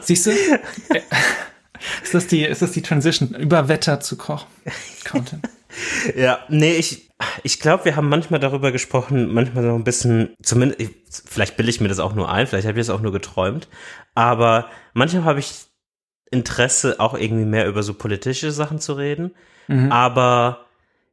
[0.00, 0.30] Siehst du?
[2.02, 5.48] ist das die, ist das die Transition über Wetter zu Koch-Content?
[6.16, 7.10] Ja, nee, ich,
[7.42, 10.90] ich glaube, wir haben manchmal darüber gesprochen, manchmal so ein bisschen, zumindest,
[11.26, 13.68] vielleicht bilde ich mir das auch nur ein, vielleicht habe ich das auch nur geträumt,
[14.14, 15.66] aber manchmal habe ich
[16.30, 19.34] Interesse, auch irgendwie mehr über so politische Sachen zu reden,
[19.68, 19.92] mhm.
[19.92, 20.66] aber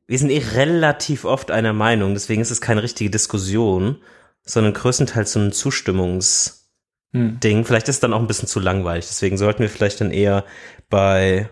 [0.08, 4.02] wir sind eh relativ oft einer Meinung, deswegen ist es keine richtige Diskussion,
[4.44, 6.64] sondern größtenteils so ein Zustimmungs-
[7.16, 7.64] Ding.
[7.64, 9.06] Vielleicht ist es dann auch ein bisschen zu langweilig.
[9.06, 10.46] Deswegen sollten wir vielleicht dann eher
[10.90, 11.48] bei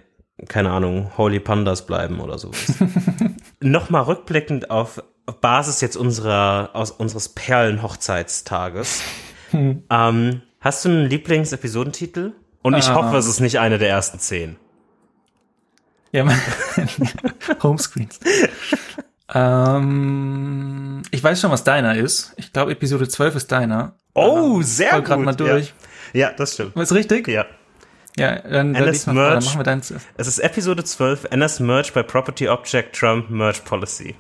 [0.47, 2.51] keine Ahnung, Holy Pandas bleiben oder so.
[3.59, 5.03] Nochmal rückblickend auf
[5.41, 9.01] Basis jetzt unserer, aus unseres Perlenhochzeitstages.
[9.51, 9.83] Hm.
[9.89, 12.31] Ähm, hast du einen Lieblingsepisodentitel?
[12.61, 14.55] Und ich uh, hoffe, es ist nicht eine der ersten zehn.
[16.13, 16.39] Ja, mein
[17.63, 18.19] Homescreens.
[19.33, 22.33] ähm, ich weiß schon, was deiner ist.
[22.37, 23.95] Ich glaube, Episode 12 ist deiner.
[24.13, 25.05] Oh, sehr gut.
[25.05, 25.73] gerade mal durch.
[26.13, 26.29] Ja.
[26.29, 26.77] ja, das stimmt.
[26.77, 27.27] Ist richtig?
[27.27, 27.45] Ja.
[28.17, 29.93] Ja, dann, dann, NS Merge, dann machen wir deins.
[30.17, 34.15] Es ist Episode 12, NS Merge bei Property Object Trump Merge Policy.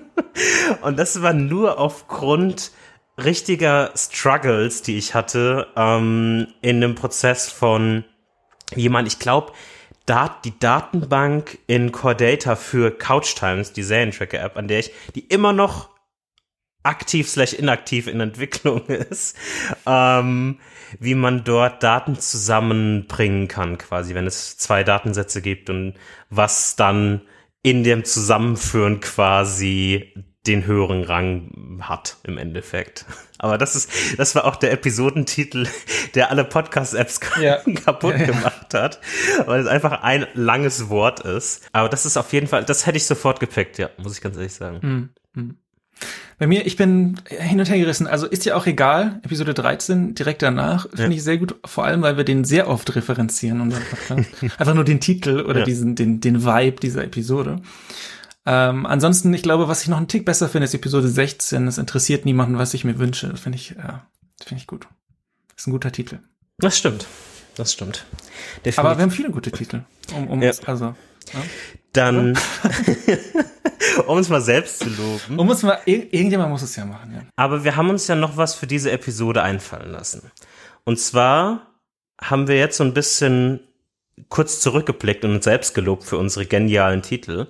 [0.82, 2.70] und das war nur aufgrund
[3.18, 8.04] richtiger Struggles, die ich hatte, ähm, in dem Prozess von
[8.74, 9.52] jemand, ich glaube,
[10.06, 15.20] Dat, die Datenbank in Core Data für Couch Times, die Serientracker-App, an der ich, die
[15.20, 15.90] immer noch
[16.82, 19.36] aktiv slash inaktiv in Entwicklung ist,
[19.86, 20.58] ähm,
[21.00, 25.94] wie man dort Daten zusammenbringen kann, quasi, wenn es zwei Datensätze gibt und
[26.30, 27.22] was dann
[27.62, 30.14] in dem Zusammenführen quasi
[30.46, 33.04] den höheren Rang hat im Endeffekt.
[33.38, 35.68] Aber das ist, das war auch der Episodentitel,
[36.14, 37.58] der alle Podcast-Apps ja.
[37.84, 38.26] kaputt ja, ja.
[38.26, 39.00] gemacht hat,
[39.46, 41.68] weil es einfach ein langes Wort ist.
[41.72, 44.36] Aber das ist auf jeden Fall, das hätte ich sofort gepickt, ja, muss ich ganz
[44.36, 45.12] ehrlich sagen.
[45.34, 45.58] Mhm.
[46.38, 48.06] Bei mir, ich bin hin und her gerissen.
[48.06, 49.20] Also ist ja auch egal.
[49.24, 50.96] Episode 13 direkt danach ja.
[50.96, 53.74] finde ich sehr gut, vor allem weil wir den sehr oft referenzieren und
[54.58, 55.64] einfach nur den Titel oder ja.
[55.64, 57.60] diesen den den Vibe dieser Episode.
[58.46, 61.66] Ähm, ansonsten, ich glaube, was ich noch einen Tick besser finde, ist Episode 16.
[61.66, 63.28] Es interessiert niemanden, was ich mir wünsche.
[63.28, 64.06] Das finde ich, ja,
[64.42, 64.86] finde ich gut.
[65.48, 66.20] Das ist ein guter Titel.
[66.56, 67.06] Das stimmt.
[67.56, 68.06] Das stimmt.
[68.64, 68.78] Definitiv.
[68.78, 69.82] Aber wir haben viele gute Titel.
[70.14, 70.52] Um, um ja.
[70.64, 70.94] also.
[71.32, 71.40] Ja.
[71.92, 72.38] Dann,
[74.06, 75.38] um uns mal selbst zu loben.
[75.38, 77.22] Um uns mal, irgendjemand muss es ja machen, ja.
[77.36, 80.30] Aber wir haben uns ja noch was für diese Episode einfallen lassen.
[80.84, 81.74] Und zwar
[82.20, 83.60] haben wir jetzt so ein bisschen
[84.28, 87.46] kurz zurückgeblickt und uns selbst gelobt für unsere genialen Titel.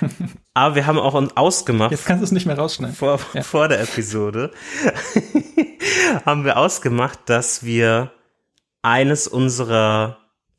[0.54, 1.90] Aber wir haben auch uns ausgemacht.
[1.90, 2.94] Jetzt kannst du es nicht mehr rausschneiden.
[2.94, 3.42] Vor, ja.
[3.42, 4.50] vor der Episode
[6.26, 8.12] haben wir ausgemacht, dass wir
[8.82, 10.18] eines unserer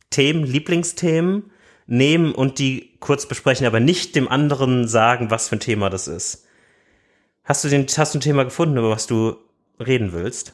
[0.10, 1.52] Themen, Lieblingsthemen,
[1.92, 6.08] nehmen und die kurz besprechen, aber nicht dem anderen sagen, was für ein Thema das
[6.08, 6.46] ist.
[7.44, 9.36] Hast du, den, hast du ein Thema gefunden, über was du
[9.78, 10.54] reden willst?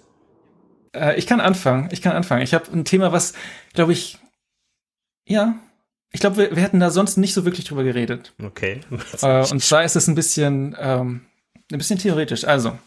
[0.96, 1.90] Äh, ich kann anfangen.
[1.92, 2.42] Ich kann anfangen.
[2.42, 3.34] Ich habe ein Thema, was,
[3.76, 4.18] glaube ich,
[5.28, 5.60] ja,
[6.12, 8.34] ich glaube, wir, wir hätten da sonst nicht so wirklich drüber geredet.
[8.44, 8.82] Okay.
[9.22, 11.22] Äh, und zwar ist es ein bisschen, ähm,
[11.72, 12.46] ein bisschen theoretisch.
[12.46, 12.80] Also,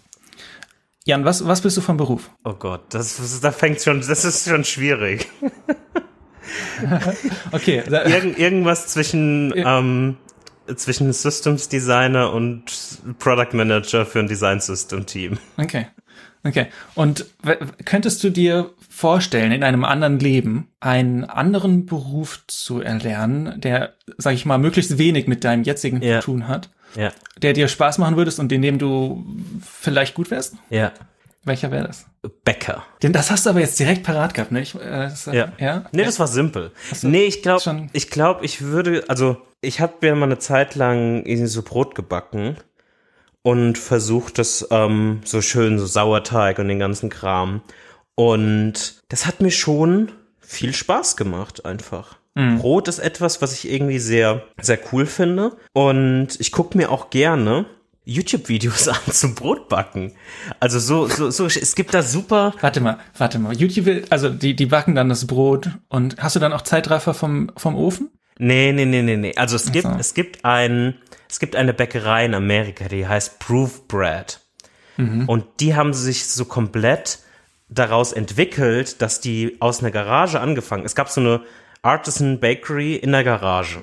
[1.05, 2.31] Jan, was, was bist du vom Beruf?
[2.43, 5.29] Oh Gott, das, da fängt schon, das ist schon schwierig.
[7.53, 7.83] okay.
[7.89, 10.17] Irgend, irgendwas zwischen, ähm,
[10.77, 12.65] zwischen Systems Designer und
[13.19, 15.39] Product Manager für ein Design System Team.
[15.57, 15.87] Okay.
[16.43, 16.67] Okay.
[16.95, 17.27] Und
[17.85, 24.35] könntest du dir vorstellen, in einem anderen Leben einen anderen Beruf zu erlernen, der, sag
[24.35, 26.21] ich mal, möglichst wenig mit deinem jetzigen ja.
[26.21, 26.71] zu tun hat?
[26.97, 27.13] Ja.
[27.41, 29.25] Der dir Spaß machen würdest und in dem du
[29.65, 30.57] vielleicht gut wärst?
[30.71, 30.93] Ja.
[31.45, 32.07] Welcher wäre das?
[32.45, 32.85] Bäcker.
[33.03, 34.61] Denn das hast du aber jetzt direkt parat gehabt, ne?
[34.61, 35.53] Ich, äh, das, ja.
[35.59, 35.85] ja.
[35.93, 36.71] Nee, das war simpel.
[37.03, 41.25] Nee, ich glaube, ich glaube, ich würde, also ich habe mir mal eine Zeit lang
[41.25, 42.57] irgendwie so Brot gebacken
[43.43, 47.63] und versucht das ähm, so schön, so Sauerteig und den ganzen Kram.
[48.15, 52.19] Und das hat mir schon viel Spaß gemacht, einfach.
[52.35, 52.59] Mhm.
[52.59, 55.57] Brot ist etwas, was ich irgendwie sehr, sehr cool finde.
[55.73, 57.65] Und ich gucke mir auch gerne
[58.11, 60.13] YouTube-Videos an zum Brotbacken.
[60.59, 62.55] Also so, so, so, es gibt da super.
[62.61, 63.55] Warte mal, warte mal.
[63.57, 67.53] YouTube, also die, die backen dann das Brot und hast du dann auch Zeitraffer vom,
[67.57, 68.11] vom Ofen?
[68.39, 69.35] Nee, nee, nee, nee, nee.
[69.37, 70.95] Also es gibt, es gibt ein,
[71.29, 74.41] es gibt eine Bäckerei in Amerika, die heißt Proof Bread.
[74.97, 75.29] Mhm.
[75.29, 77.21] Und die haben sich so komplett
[77.69, 80.85] daraus entwickelt, dass die aus einer Garage angefangen.
[80.85, 81.43] Es gab so eine
[81.83, 83.83] Artisan Bakery in der Garage.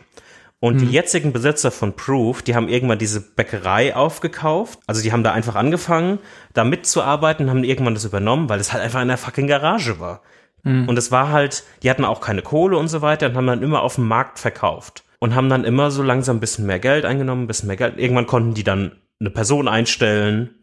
[0.60, 0.80] Und mhm.
[0.80, 4.80] die jetzigen Besitzer von Proof, die haben irgendwann diese Bäckerei aufgekauft.
[4.88, 6.18] Also die haben da einfach angefangen,
[6.54, 10.22] da mitzuarbeiten, haben irgendwann das übernommen, weil es halt einfach in der fucking Garage war.
[10.64, 10.90] Mhm.
[10.90, 13.62] Und es war halt, die hatten auch keine Kohle und so weiter und haben dann
[13.62, 15.04] immer auf dem Markt verkauft.
[15.20, 17.98] Und haben dann immer so langsam ein bisschen mehr Geld eingenommen, ein bisschen mehr Geld.
[17.98, 20.56] Irgendwann konnten die dann eine Person einstellen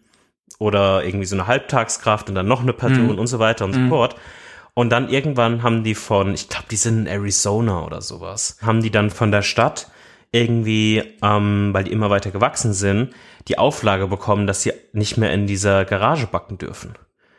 [0.59, 3.19] oder irgendwie so eine Halbtagskraft und dann noch eine Person mhm.
[3.19, 3.89] und so weiter und so mhm.
[3.89, 4.17] fort.
[4.75, 8.83] Und dann irgendwann haben die von, ich glaube, die sind in Arizona oder sowas, haben
[8.83, 9.89] die dann von der Stadt
[10.33, 13.15] irgendwie, ähm, weil die immer weiter gewachsen sind,
[13.47, 16.95] die Auflage bekommen, dass sie nicht mehr in dieser Garage backen dürfen.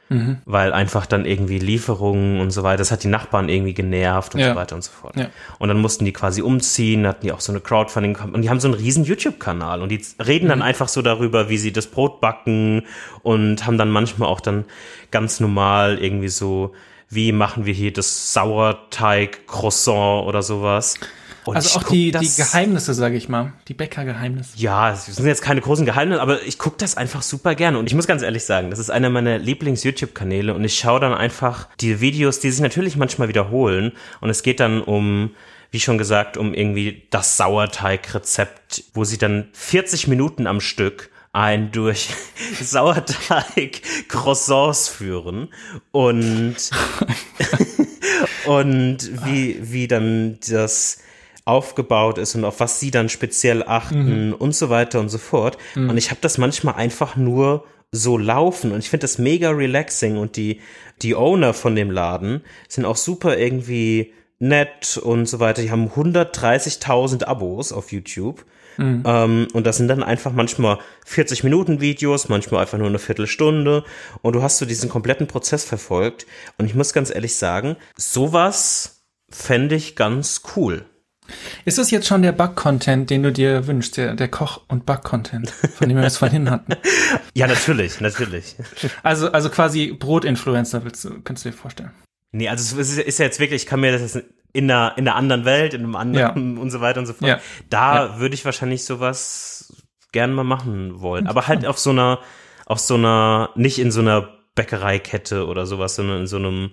[0.08, 0.38] Mhm.
[0.46, 4.40] Weil einfach dann irgendwie Lieferungen und so weiter, das hat die Nachbarn irgendwie genervt und
[4.40, 4.52] ja.
[4.52, 5.18] so weiter und so fort.
[5.18, 5.30] Ja.
[5.58, 8.60] Und dann mussten die quasi umziehen, hatten die auch so eine Crowdfunding und die haben
[8.60, 10.66] so einen riesen YouTube-Kanal und die reden dann mhm.
[10.66, 12.84] einfach so darüber, wie sie das Brot backen
[13.24, 14.66] und haben dann manchmal auch dann
[15.12, 16.72] ganz normal irgendwie so
[17.10, 20.96] wie machen wir hier das Sauerteig-Croissant oder sowas.
[21.46, 24.58] Und also auch die, die Geheimnisse, sage ich mal, die Bäckergeheimnisse.
[24.58, 27.78] Ja, es sind jetzt keine großen Geheimnisse, aber ich gucke das einfach super gerne.
[27.78, 31.14] Und ich muss ganz ehrlich sagen, das ist einer meiner Lieblings-YouTube-Kanäle und ich schaue dann
[31.14, 33.92] einfach die Videos, die sich natürlich manchmal wiederholen.
[34.22, 35.32] Und es geht dann um
[35.76, 41.72] wie schon gesagt, um irgendwie das Sauerteig-Rezept, wo sie dann 40 Minuten am Stück ein
[41.72, 42.10] durch
[42.62, 45.50] Sauerteig Croissants führen
[45.92, 46.56] und
[48.46, 51.00] und wie wie dann das
[51.44, 54.34] aufgebaut ist und auf was sie dann speziell achten mhm.
[54.34, 55.58] und so weiter und so fort.
[55.76, 55.90] Mhm.
[55.90, 60.18] Und ich habe das manchmal einfach nur so laufen und ich finde das mega relaxing
[60.18, 60.62] und die
[61.02, 65.62] die Owner von dem Laden sind auch super irgendwie nett und so weiter.
[65.62, 68.46] Die haben 130.000 Abos auf YouTube
[68.78, 69.04] Mhm.
[69.06, 73.84] Ähm, und das sind dann einfach manchmal 40 Minuten Videos, manchmal einfach nur eine Viertelstunde.
[74.22, 76.26] Und du hast so diesen kompletten Prozess verfolgt.
[76.58, 80.86] Und ich muss ganz ehrlich sagen, sowas fände ich ganz cool.
[81.66, 85.50] Ist das jetzt schon der Bug-Content, den du dir wünschst, der, der Koch- und Bug-Content,
[85.50, 86.74] von dem wir es vorhin hatten?
[87.34, 88.56] ja, natürlich, natürlich.
[89.02, 91.92] Also, also quasi Brot-Influencer, willst du, kannst du dir vorstellen?
[92.32, 94.20] Nee, also es ist ja jetzt wirklich, ich kann mir das
[94.56, 96.62] in einer, in einer anderen Welt, in einem anderen ja.
[96.62, 97.30] und so weiter und so fort.
[97.30, 97.40] Ja.
[97.70, 98.20] Da ja.
[98.20, 99.74] würde ich wahrscheinlich sowas
[100.12, 101.28] gern mal machen wollen.
[101.28, 102.20] Aber halt auf so einer,
[102.66, 106.72] auf so einer, nicht in so einer Bäckereikette oder sowas, sondern in so einem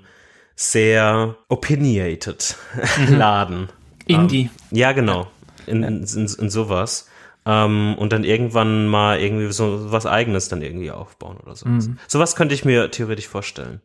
[0.55, 2.57] sehr opinionated
[2.99, 3.15] mhm.
[3.19, 3.69] Laden.
[4.07, 4.51] Indie.
[4.71, 5.29] Um, ja, genau.
[5.67, 7.09] In, in, in, in sowas.
[7.45, 11.89] Um, ähm, und dann irgendwann mal irgendwie so was eigenes dann irgendwie aufbauen oder sowas.
[11.89, 11.99] Mhm.
[12.07, 13.81] Sowas könnte ich mir theoretisch vorstellen.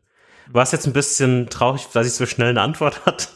[0.48, 3.28] Du warst jetzt ein bisschen traurig, dass ich so schnell eine Antwort hatte.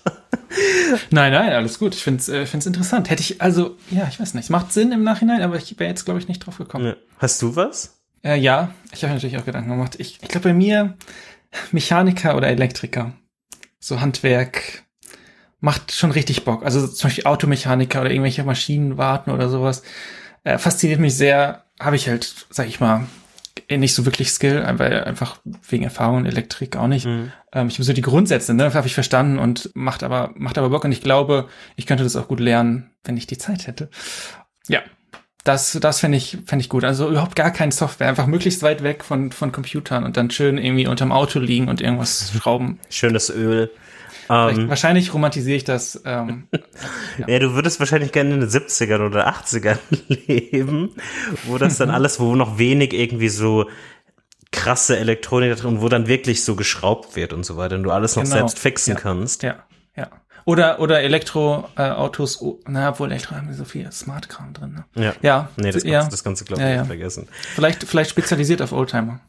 [1.12, 1.94] nein, nein, alles gut.
[1.94, 3.10] Ich finde es äh, find's interessant.
[3.10, 4.46] Hätte ich, also, ja, ich weiß nicht.
[4.46, 6.86] Es macht Sinn im Nachhinein, aber ich wäre jetzt, glaube ich, nicht drauf gekommen.
[6.86, 6.96] Ja.
[7.18, 8.02] Hast du was?
[8.24, 9.96] Äh, ja, ich habe natürlich auch Gedanken gemacht.
[9.98, 10.96] Ich, ich glaube, bei mir
[11.72, 13.14] Mechaniker oder Elektriker.
[13.80, 14.84] so Handwerk
[15.60, 16.64] macht schon richtig Bock.
[16.64, 19.84] Also zum Beispiel Automechaniker oder irgendwelche Maschinen warten oder sowas.
[20.44, 21.66] Äh, fasziniert mich sehr.
[21.80, 23.08] Habe ich halt, sag ich mal,
[23.78, 25.38] nicht so wirklich Skill, weil einfach
[25.70, 27.06] wegen Erfahrung Elektrik auch nicht.
[27.06, 27.32] Mhm.
[27.54, 30.70] Ähm, ich habe so die Grundsätze, ne, habe ich verstanden und macht aber macht aber
[30.70, 33.90] Bock und ich glaube, ich könnte das auch gut lernen, wenn ich die Zeit hätte.
[34.68, 34.82] Ja,
[35.44, 36.84] das, das fände ich, fänd ich gut.
[36.84, 38.10] Also überhaupt gar keine Software.
[38.10, 41.82] Einfach möglichst weit weg von, von Computern und dann schön irgendwie unterm Auto liegen und
[41.82, 42.80] irgendwas schrauben.
[42.90, 43.72] Schönes Öl.
[44.32, 46.02] Ähm, wahrscheinlich romantisiere ich das.
[46.06, 46.48] Ähm,
[47.18, 47.28] ja.
[47.28, 47.40] ja.
[47.40, 49.78] du würdest wahrscheinlich gerne in den 70ern oder 80ern
[50.08, 50.92] leben,
[51.46, 53.70] wo das dann alles, wo noch wenig irgendwie so
[54.54, 58.16] krasse Elektronik drin, wo dann wirklich so geschraubt wird und so weiter und du alles
[58.16, 58.36] noch genau.
[58.36, 59.00] selbst fixen ja.
[59.00, 59.44] kannst.
[59.44, 59.64] Ja,
[59.98, 60.08] ja.
[60.46, 64.84] Oder, oder Elektroautos, äh, na, obwohl Elektro haben wir so viel Smart-Kram drin.
[64.96, 65.04] Ne?
[65.04, 65.14] Ja.
[65.22, 65.50] ja.
[65.58, 66.08] Nee, das, ja.
[66.08, 66.86] das kannst du, glaube ich, ja, ja.
[66.86, 67.28] vergessen.
[67.54, 69.20] Vielleicht, vielleicht spezialisiert auf Oldtimer.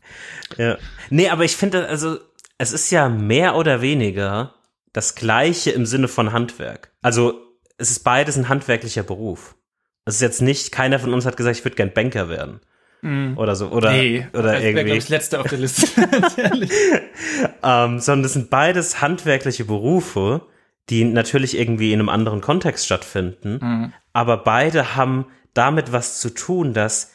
[0.56, 0.78] Ja.
[1.10, 2.18] Nee, aber ich finde, also,
[2.58, 4.54] es ist ja mehr oder weniger
[4.92, 6.92] das Gleiche im Sinne von Handwerk.
[7.02, 7.40] Also,
[7.78, 9.56] es ist beides ein handwerklicher Beruf.
[10.04, 12.60] Es ist jetzt nicht, keiner von uns hat gesagt, ich würde gern Banker werden.
[13.02, 13.36] Mm.
[13.36, 14.94] Oder so, oder, nee, oder das irgendwie.
[14.94, 15.86] das letzte auf der Liste.
[17.62, 20.42] ähm, sondern es sind beides handwerkliche Berufe,
[20.88, 23.58] die natürlich irgendwie in einem anderen Kontext stattfinden.
[23.60, 23.92] Mhm.
[24.12, 27.12] Aber beide haben damit was zu tun, dass,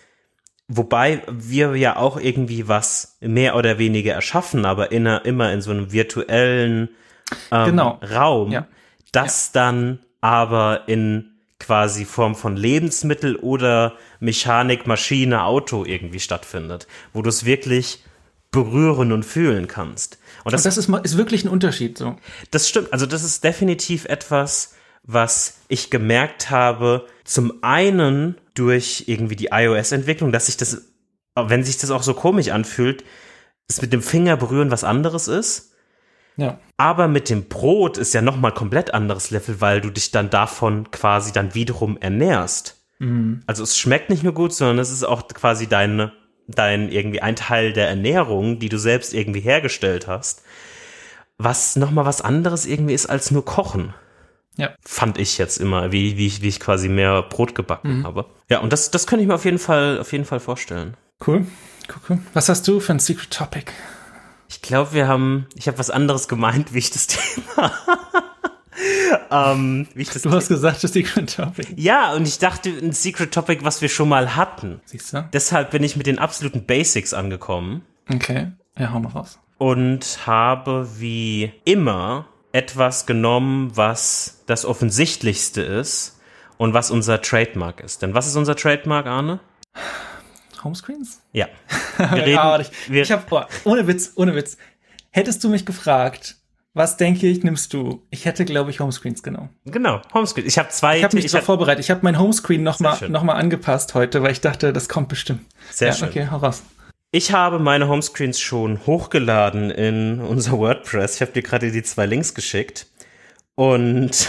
[0.68, 5.72] wobei wir ja auch irgendwie was mehr oder weniger erschaffen, aber in immer in so
[5.72, 6.90] einem virtuellen
[7.52, 8.00] ähm, genau.
[8.14, 8.68] Raum, ja.
[9.12, 9.62] das ja.
[9.62, 17.30] dann aber in quasi Form von Lebensmittel oder Mechanik, Maschine, Auto irgendwie stattfindet, wo du
[17.30, 18.04] es wirklich
[18.52, 20.20] berühren und fühlen kannst.
[20.44, 22.16] Und das, und das ist, ist wirklich ein Unterschied so.
[22.52, 22.94] Das stimmt.
[22.94, 27.06] Also das ist definitiv etwas, was ich gemerkt habe.
[27.24, 30.84] Zum einen durch irgendwie die iOS-Entwicklung, dass sich das,
[31.36, 33.04] wenn sich das auch so komisch anfühlt,
[33.68, 35.74] es mit dem Finger berühren was anderes ist.
[36.38, 36.60] Ja.
[36.78, 40.92] Aber mit dem Brot ist ja nochmal komplett anderes Level, weil du dich dann davon
[40.92, 42.78] quasi dann wiederum ernährst.
[43.00, 43.42] Mhm.
[43.48, 46.14] Also es schmeckt nicht nur gut, sondern es ist auch quasi deine
[46.48, 50.44] dein irgendwie ein Teil der Ernährung, die du selbst irgendwie hergestellt hast,
[51.38, 53.94] was nochmal was anderes irgendwie ist als nur Kochen.
[54.56, 54.72] Ja.
[54.82, 58.04] Fand ich jetzt immer, wie, wie, ich, wie ich quasi mehr Brot gebacken mhm.
[58.06, 58.26] habe.
[58.50, 60.96] Ja, und das, das könnte ich mir auf jeden Fall, auf jeden Fall vorstellen.
[61.26, 61.46] Cool.
[61.90, 62.20] Cool, cool.
[62.34, 63.72] Was hast du für ein Secret Topic?
[64.50, 67.72] Ich glaube, wir haben, ich habe was anderes gemeint, wie ich das Thema
[69.32, 71.74] ähm, wie ich das du hast gesagt, das Secret Topic.
[71.76, 74.82] Ja, und ich dachte, ein Secret Topic, was wir schon mal hatten.
[74.86, 75.28] Siehst du?
[75.34, 77.84] Deshalb bin ich mit den absoluten Basics angekommen.
[78.14, 79.40] Okay, ja, hau mal raus.
[79.58, 86.20] Und habe wie immer etwas genommen, was das Offensichtlichste ist
[86.58, 88.02] und was unser Trademark ist.
[88.02, 89.40] Denn was ist unser Trademark, Arne?
[90.68, 91.22] Homescreens?
[91.34, 91.48] Ja.
[91.98, 94.58] Wir reden, ah, ich ich habe, oh, ohne Witz, ohne Witz.
[95.10, 96.36] Hättest du mich gefragt,
[96.74, 98.06] was denke ich, nimmst du?
[98.12, 99.50] Ich hätte, glaube ich, Homescreens genommen.
[99.66, 100.46] Genau, Homescreen.
[100.46, 101.00] Ich habe zwei.
[101.00, 101.84] Ich habe mich ich hab, vorbereitet.
[101.84, 105.42] Ich habe mein Homescreen nochmal noch mal angepasst heute, weil ich dachte, das kommt bestimmt.
[105.72, 106.10] Sehr ja, schön.
[106.10, 106.62] Okay, hau raus.
[107.12, 111.16] Ich habe meine Homescreens schon hochgeladen in unser WordPress.
[111.16, 112.86] Ich habe dir gerade die zwei Links geschickt.
[113.56, 114.28] Und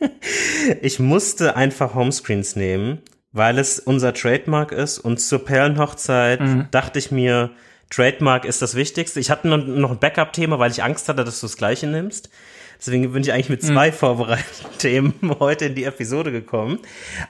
[0.80, 3.00] ich musste einfach Homescreens nehmen,
[3.32, 4.98] weil es unser Trademark ist.
[4.98, 6.68] Und zur Perlenhochzeit mhm.
[6.70, 7.50] dachte ich mir,
[7.90, 9.20] Trademark ist das Wichtigste.
[9.20, 12.30] Ich hatte noch ein Backup-Thema, weil ich Angst hatte, dass du das gleiche nimmst.
[12.78, 13.94] Deswegen bin ich eigentlich mit zwei mhm.
[13.94, 16.78] vorbereiteten Themen heute in die Episode gekommen.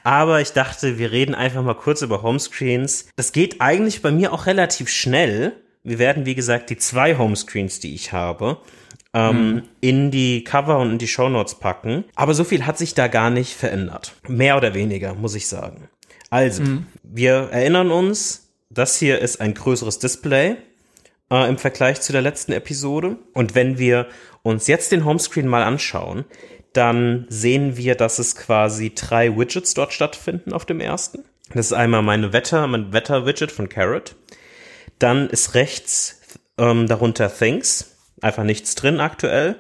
[0.05, 3.09] Aber ich dachte, wir reden einfach mal kurz über Homescreens.
[3.17, 5.53] Das geht eigentlich bei mir auch relativ schnell.
[5.83, 8.59] Wir werden, wie gesagt, die zwei Homescreens, die ich habe,
[9.15, 9.63] ähm, mhm.
[9.81, 12.05] in die Cover und in die Show Notes packen.
[12.15, 14.15] Aber so viel hat sich da gar nicht verändert.
[14.29, 15.89] Mehr oder weniger, muss ich sagen.
[16.31, 16.87] Also, mhm.
[17.03, 20.57] wir erinnern uns, das hier ist ein größeres Display
[21.31, 23.19] äh, im Vergleich zu der letzten Episode.
[23.35, 24.07] Und wenn wir
[24.43, 26.25] uns jetzt den Homescreen mal anschauen,
[26.73, 31.25] dann sehen wir, dass es quasi drei Widgets dort stattfinden auf dem ersten.
[31.53, 34.15] Das ist einmal meine Wetter, mein Wetter-Widget von Carrot.
[35.01, 36.21] Dann ist rechts
[36.59, 37.90] ähm, darunter Things.
[38.21, 39.57] Einfach nichts drin aktuell.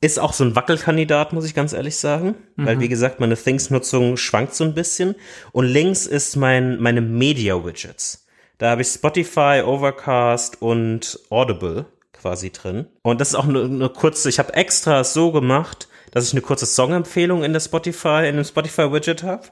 [0.00, 2.36] Ist auch so ein Wackelkandidat, muss ich ganz ehrlich sagen.
[2.56, 2.66] Mhm.
[2.66, 5.16] Weil, wie gesagt, meine Things-Nutzung schwankt so ein bisschen.
[5.52, 8.26] Und links ist mein, meine Media-Widgets.
[8.58, 12.86] Da habe ich Spotify, Overcast und Audible quasi drin.
[13.02, 16.40] Und das ist auch eine, eine kurze, ich habe extra so gemacht, dass ich eine
[16.40, 19.42] kurze Songempfehlung in der Spotify, in dem Spotify-Widget habe.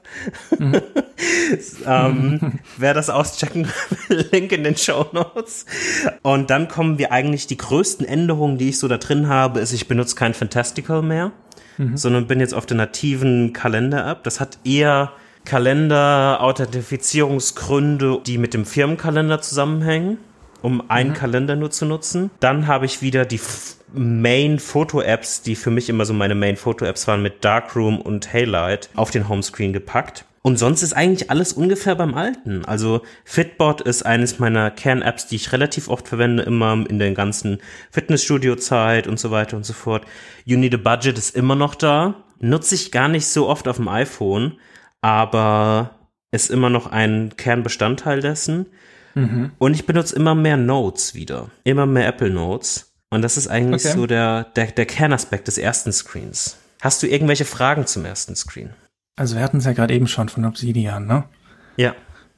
[0.57, 0.81] Mhm.
[1.85, 3.67] ähm, wer das auschecken
[4.07, 5.65] will, Link in den Show Notes.
[6.21, 9.73] Und dann kommen wir eigentlich, die größten Änderungen, die ich so da drin habe, ist,
[9.73, 11.31] ich benutze kein Fantastical mehr,
[11.77, 11.97] mhm.
[11.97, 14.23] sondern bin jetzt auf der nativen Kalender-App.
[14.23, 15.11] Das hat eher
[15.45, 20.17] Kalender, Authentifizierungsgründe, die mit dem Firmenkalender zusammenhängen.
[20.63, 22.31] um einen Kalender nur zu nutzen.
[22.39, 23.37] Dann habe ich wieder die
[23.93, 29.29] Main-Foto-Apps, die für mich immer so meine Main-Foto-Apps waren, mit Darkroom und Haylight auf den
[29.29, 30.25] Homescreen gepackt.
[30.47, 32.63] Und sonst ist eigentlich alles ungefähr beim Alten.
[32.63, 37.59] Also Fitbot ist eines meiner Kern-Apps, die ich relativ oft verwende, immer in der ganzen
[37.91, 40.05] Fitnessstudio-Zeit und so weiter und so fort.
[40.45, 42.23] You Need a Budget ist immer noch da.
[42.39, 44.53] Nutze ich gar nicht so oft auf dem iPhone,
[45.01, 45.95] aber
[46.31, 48.67] ist immer noch ein Kernbestandteil dessen.
[49.15, 49.51] Mhm.
[49.57, 51.49] Und ich benutze immer mehr Notes wieder.
[51.65, 52.86] Immer mehr Apple Notes.
[53.09, 53.95] Und das ist eigentlich okay.
[53.95, 56.57] so der, der, der Kernaspekt des ersten Screens.
[56.81, 58.73] Hast du irgendwelche Fragen zum ersten Screen?
[59.15, 61.23] Also wir hatten es ja gerade eben schon von Obsidian, ne?
[61.75, 61.95] Ja.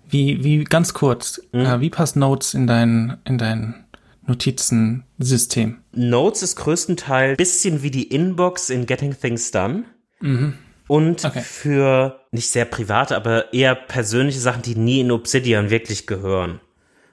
[0.07, 1.61] Wie, wie, ganz kurz, mhm.
[1.61, 3.85] äh, wie passt Notes in dein, in dein
[4.25, 5.79] Notizensystem?
[5.91, 9.83] Notes ist größtenteils bisschen wie die Inbox in Getting Things Done.
[10.21, 10.53] Mhm.
[10.87, 11.41] Und okay.
[11.41, 16.61] für nicht sehr private, aber eher persönliche Sachen, die nie in Obsidian wirklich gehören.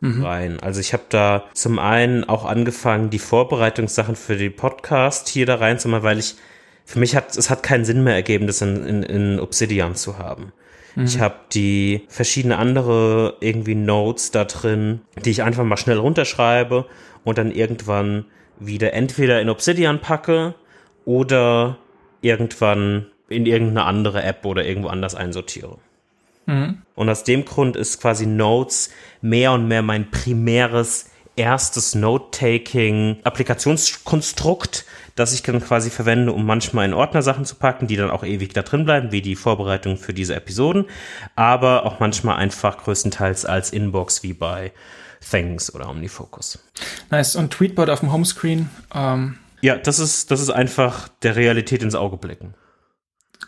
[0.01, 0.24] Mhm.
[0.24, 0.61] rein.
[0.61, 5.57] Also ich habe da zum einen auch angefangen, die Vorbereitungssachen für den Podcast hier da
[5.57, 6.36] reinzumachen, weil ich
[6.84, 10.18] für mich hat es hat keinen Sinn mehr ergeben, das in, in, in Obsidian zu
[10.18, 10.53] haben.
[10.94, 11.05] Mhm.
[11.05, 16.86] Ich habe die verschiedene andere irgendwie Notes da drin, die ich einfach mal schnell runterschreibe
[17.24, 18.26] und dann irgendwann
[18.59, 20.55] wieder entweder in Obsidian packe
[21.05, 21.78] oder
[22.20, 25.78] irgendwann in irgendeine andere App oder irgendwo anders einsortiere.
[26.47, 26.82] Mhm.
[26.94, 28.90] Und aus dem Grund ist quasi Notes
[29.20, 34.84] mehr und mehr mein primäres erstes Note-Taking-Applikationskonstrukt,
[35.14, 38.55] das ich dann quasi verwende, um manchmal in Ordner-Sachen zu packen, die dann auch ewig
[38.55, 40.86] da drin bleiben, wie die Vorbereitung für diese Episoden,
[41.34, 44.72] aber auch manchmal einfach größtenteils als Inbox wie bei
[45.30, 46.59] Things oder OmniFocus.
[47.11, 47.36] Nice.
[47.36, 48.70] Und Tweetbot auf dem Homescreen?
[48.94, 52.55] Ähm ja, das ist, das ist einfach der Realität ins Auge blicken.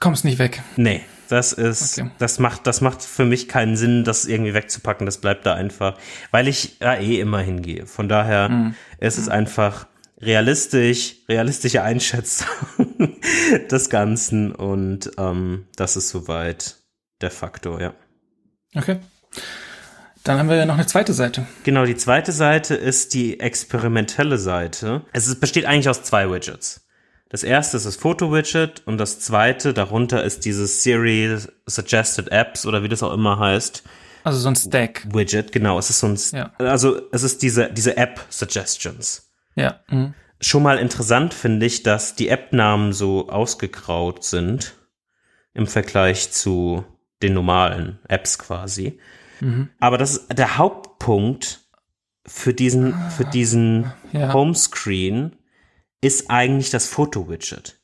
[0.01, 0.62] Kommst nicht weg.
[0.76, 2.11] Nee, das ist, okay.
[2.18, 5.07] das macht, das macht für mich keinen Sinn, das irgendwie wegzupacken.
[5.07, 5.97] Das bleibt da einfach,
[6.31, 7.87] weil ich ja eh immer hingehe.
[7.87, 8.74] Von daher mhm.
[8.99, 9.87] ist es einfach
[10.20, 12.49] realistisch, realistische Einschätzung
[13.70, 16.76] des Ganzen und ähm, das ist soweit
[17.20, 17.95] der Faktor, ja.
[18.74, 18.99] Okay.
[20.24, 21.47] Dann haben wir ja noch eine zweite Seite.
[21.62, 25.03] Genau, die zweite Seite ist die experimentelle Seite.
[25.12, 26.88] Es besteht eigentlich aus zwei Widgets.
[27.31, 32.83] Das erste ist das Foto-Widget und das zweite darunter ist dieses Siri Suggested Apps oder
[32.83, 33.83] wie das auch immer heißt.
[34.24, 35.07] Also so ein Stack.
[35.12, 35.79] Widget, genau.
[35.79, 36.53] Es ist so ein, ja.
[36.59, 39.31] also es ist diese, diese App Suggestions.
[39.55, 39.81] Ja.
[39.89, 40.14] Mhm.
[40.41, 44.74] Schon mal interessant finde ich, dass die App-Namen so ausgegraut sind
[45.53, 46.85] im Vergleich zu
[47.22, 48.99] den normalen Apps quasi.
[49.41, 49.68] Mhm.
[49.81, 51.61] Aber das ist der Hauptpunkt
[52.26, 54.33] für diesen, für diesen ja.
[54.33, 55.38] Homescreen
[56.01, 57.80] ist eigentlich das Foto-Widget,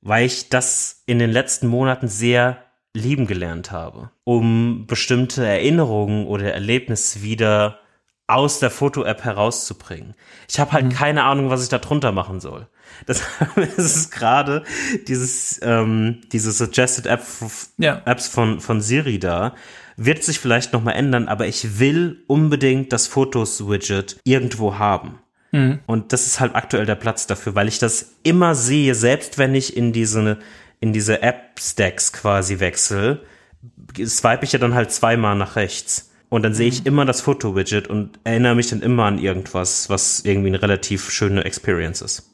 [0.00, 6.52] weil ich das in den letzten Monaten sehr lieben gelernt habe, um bestimmte Erinnerungen oder
[6.52, 7.80] Erlebnisse wieder
[8.26, 10.14] aus der Foto-App herauszubringen.
[10.48, 10.90] Ich habe halt mhm.
[10.90, 12.68] keine Ahnung, was ich da drunter machen soll.
[13.06, 13.22] Das
[13.76, 14.62] ist gerade
[15.08, 17.22] dieses ähm, diese Suggested App,
[17.76, 18.00] ja.
[18.04, 19.54] Apps von von Siri da
[19.96, 25.18] wird sich vielleicht noch mal ändern, aber ich will unbedingt das Fotos Widget irgendwo haben.
[25.54, 25.78] Mhm.
[25.86, 29.54] Und das ist halt aktuell der Platz dafür, weil ich das immer sehe, selbst wenn
[29.54, 30.38] ich in diese
[30.80, 33.22] in diese App Stacks quasi wechsle,
[34.04, 36.10] swipe ich ja dann halt zweimal nach rechts.
[36.28, 36.88] Und dann sehe ich mhm.
[36.88, 41.44] immer das Foto-Widget und erinnere mich dann immer an irgendwas, was irgendwie eine relativ schöne
[41.44, 42.28] Experience ist.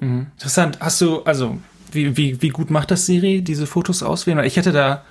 [0.00, 0.28] Mhm.
[0.32, 0.78] Interessant.
[0.80, 1.58] Hast du, also,
[1.92, 4.42] wie, wie, wie gut macht das Siri, diese Fotos auswählen?
[4.44, 5.04] Ich hätte da,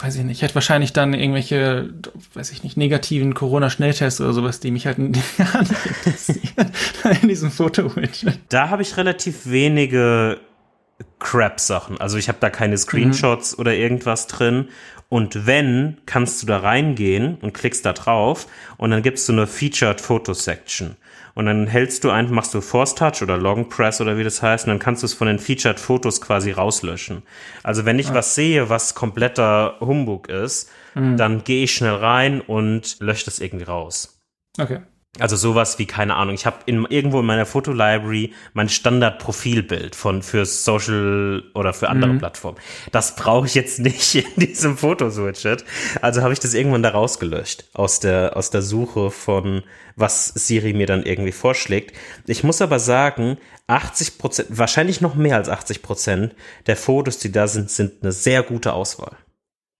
[0.00, 1.92] weiß ich nicht, ich hätte wahrscheinlich dann irgendwelche,
[2.34, 4.96] weiß ich nicht, negativen Corona-Schnelltests oder sowas, die mich halt
[5.38, 6.72] gar nicht interessieren
[7.22, 8.38] in diesem Foto-Widget.
[8.48, 10.40] Da habe ich relativ wenige
[11.18, 12.00] Crap-Sachen.
[12.00, 13.60] Also ich habe da keine Screenshots mhm.
[13.60, 14.68] oder irgendwas drin.
[15.08, 19.46] Und wenn, kannst du da reingehen und klickst da drauf und dann gibst du eine
[19.46, 20.96] Featured Photo Section.
[21.34, 24.42] Und dann hältst du einfach, machst du Force Touch oder Long Press oder wie das
[24.42, 27.22] heißt, und dann kannst du es von den Featured Fotos quasi rauslöschen.
[27.62, 28.14] Also wenn ich ah.
[28.14, 31.16] was sehe, was kompletter Humbug ist, mhm.
[31.16, 34.20] dann gehe ich schnell rein und lösche das irgendwie raus.
[34.58, 34.80] Okay.
[35.18, 40.22] Also sowas wie, keine Ahnung, ich habe in, irgendwo in meiner Fotolibrary mein Standard-Profilbild von
[40.22, 42.18] für Social oder für andere mhm.
[42.18, 42.58] Plattformen.
[42.92, 45.64] Das brauche ich jetzt nicht in diesem Fotoswidget.
[46.00, 49.64] Also habe ich das irgendwann da rausgelöscht aus der, aus der Suche von,
[49.96, 51.96] was Siri mir dann irgendwie vorschlägt.
[52.26, 53.36] Ich muss aber sagen,
[53.66, 56.36] 80 Prozent, wahrscheinlich noch mehr als 80 Prozent
[56.66, 59.16] der Fotos, die da sind, sind eine sehr gute Auswahl.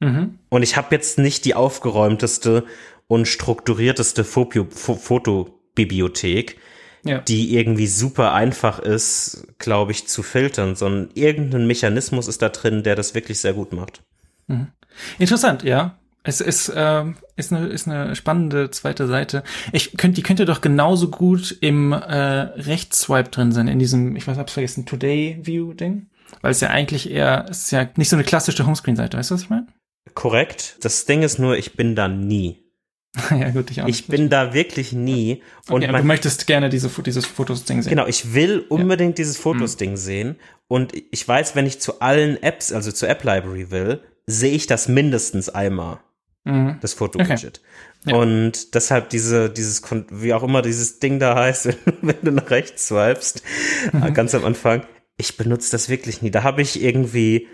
[0.00, 0.38] Mhm.
[0.48, 2.64] Und ich habe jetzt nicht die aufgeräumteste
[3.10, 6.58] und strukturierteste Fotobibliothek,
[7.04, 7.18] ja.
[7.18, 12.84] die irgendwie super einfach ist, glaube ich, zu filtern, sondern irgendein Mechanismus ist da drin,
[12.84, 14.04] der das wirklich sehr gut macht.
[14.46, 14.68] Mhm.
[15.18, 15.98] Interessant, ja.
[16.22, 17.04] Es ist, äh,
[17.34, 19.42] ist, eine, ist eine spannende zweite Seite.
[19.72, 24.28] Ich könnte, die könnte doch genauso gut im äh, Rechtsswipe drin sein, in diesem, ich
[24.28, 26.06] weiß, hab's vergessen, Today View Ding.
[26.42, 29.34] Weil es ja eigentlich eher, es ist ja nicht so eine klassische Homescreen-Seite, weißt du,
[29.34, 29.66] was ich meine?
[30.14, 30.76] Korrekt.
[30.82, 32.69] Das Ding ist nur, ich bin da nie.
[33.30, 35.42] ja, gut, ich auch Ich bin da wirklich nie.
[35.68, 37.90] Und okay, du möchtest gerne diese, dieses Fotos-Ding sehen.
[37.90, 39.24] Genau, ich will unbedingt ja.
[39.24, 39.96] dieses Fotos-Ding mhm.
[39.96, 40.36] sehen.
[40.68, 44.86] Und ich weiß, wenn ich zu allen Apps, also zur App-Library will, sehe ich das
[44.86, 45.98] mindestens einmal.
[46.44, 46.78] Mhm.
[46.80, 47.60] Das Foto-Widget.
[48.02, 48.12] Okay.
[48.12, 48.16] Ja.
[48.16, 51.68] Und deshalb diese, dieses, wie auch immer dieses Ding da heißt,
[52.02, 53.42] wenn du nach rechts swipest,
[53.92, 54.14] mhm.
[54.14, 54.86] ganz am Anfang,
[55.16, 56.30] ich benutze das wirklich nie.
[56.30, 57.48] Da habe ich irgendwie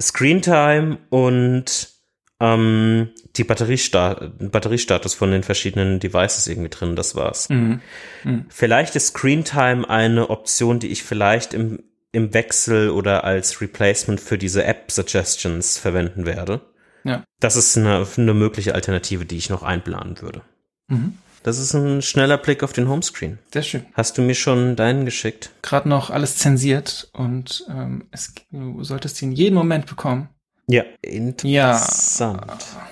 [0.00, 1.95] Screentime und
[2.40, 7.48] ähm, die Batteriesta Batteriestatus von den verschiedenen Devices irgendwie drin, das war's.
[7.48, 7.80] Mhm.
[8.24, 8.46] Mhm.
[8.48, 11.82] Vielleicht ist Screentime eine Option, die ich vielleicht im,
[12.12, 16.60] im Wechsel oder als Replacement für diese App-Suggestions verwenden werde.
[17.04, 17.24] Ja.
[17.40, 20.42] Das ist eine, eine mögliche Alternative, die ich noch einplanen würde.
[20.88, 21.18] Mhm.
[21.42, 23.38] Das ist ein schneller Blick auf den Homescreen.
[23.52, 23.86] Sehr schön.
[23.92, 25.52] Hast du mir schon deinen geschickt?
[25.62, 30.28] Gerade noch alles zensiert und ähm, es, du solltest ihn jeden Moment bekommen.
[30.68, 32.40] Ja, interessant.
[32.46, 32.88] Ja.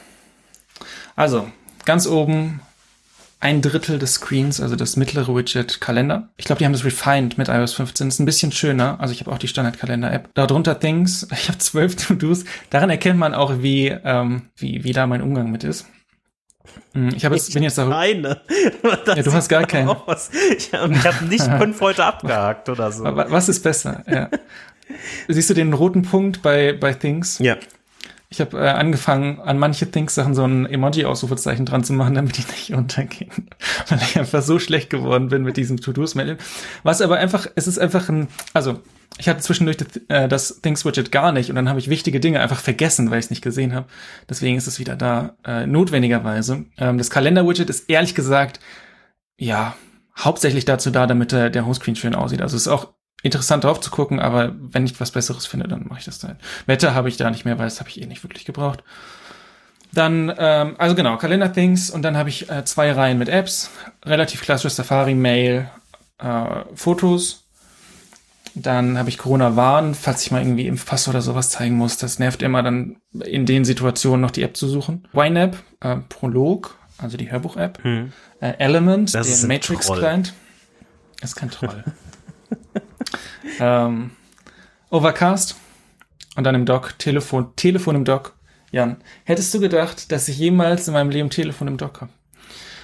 [1.16, 1.48] Also,
[1.84, 2.60] ganz oben
[3.44, 6.30] ein Drittel des Screens, also das mittlere Widget Kalender.
[6.38, 8.08] Ich glaube, die haben das refined mit iOS 15.
[8.08, 8.98] Das ist ein bisschen schöner.
[9.00, 10.30] Also ich habe auch die Standard-Kalender-App.
[10.32, 11.28] Darunter Things.
[11.32, 12.44] Ich habe zwölf To-Dos.
[12.70, 15.86] Daran erkennt man auch, wie, ähm, wie, wie da mein Umgang mit ist.
[16.94, 17.86] Hm, ich habe jetzt, bin jetzt da.
[17.94, 18.40] Eine.
[19.06, 19.90] ja, du hast gar keinen.
[20.56, 23.04] Ich habe hab nicht fünf heute abgehakt oder so.
[23.04, 24.02] Was ist besser?
[24.08, 24.30] Ja.
[25.28, 27.38] Siehst du den roten Punkt bei, bei Things?
[27.38, 27.56] Ja.
[28.34, 32.44] Ich habe äh, angefangen, an manche Things-Sachen so ein Emoji-Ausrufezeichen dran zu machen, damit die
[32.50, 33.48] nicht untergehen.
[33.88, 36.38] Weil ich einfach so schlecht geworden bin mit diesem To-Dos-Melden.
[36.82, 38.80] Was aber einfach, es ist einfach ein, also
[39.18, 42.40] ich hatte zwischendurch das, äh, das Things-Widget gar nicht und dann habe ich wichtige Dinge
[42.40, 43.86] einfach vergessen, weil ich es nicht gesehen habe.
[44.28, 46.64] Deswegen ist es wieder da, äh, notwendigerweise.
[46.76, 48.58] Ähm, das Kalender-Widget ist ehrlich gesagt,
[49.38, 49.76] ja,
[50.18, 52.42] hauptsächlich dazu da, damit der, der Homescreen schön aussieht.
[52.42, 52.94] Also es ist auch
[53.24, 56.36] interessant drauf zu gucken, aber wenn ich was Besseres finde, dann mache ich das dann.
[56.66, 58.84] Wetter habe ich da nicht mehr, weil das habe ich eh nicht wirklich gebraucht.
[59.92, 63.70] Dann, ähm, also genau, Kalender-Things und dann habe ich äh, zwei Reihen mit Apps.
[64.04, 65.70] Relativ klassisches Safari, Mail,
[66.18, 67.44] äh, Fotos.
[68.54, 71.96] Dann habe ich Corona-Warn, falls ich mal irgendwie Impfpass oder sowas zeigen muss.
[71.96, 75.08] Das nervt immer dann in den Situationen noch die App zu suchen.
[75.14, 77.82] YNAB, äh, Prolog, also die Hörbuch-App.
[77.82, 78.12] Hm.
[78.40, 80.34] Äh, Element, das den Matrix-Client.
[81.20, 81.84] Das ist kein Troll.
[83.60, 84.10] ähm,
[84.90, 85.56] Overcast
[86.36, 88.34] und dann im Dock Telefon, Telefon im Dock.
[88.70, 92.10] Jan, hättest du gedacht, dass ich jemals in meinem Leben Telefon im Dock habe?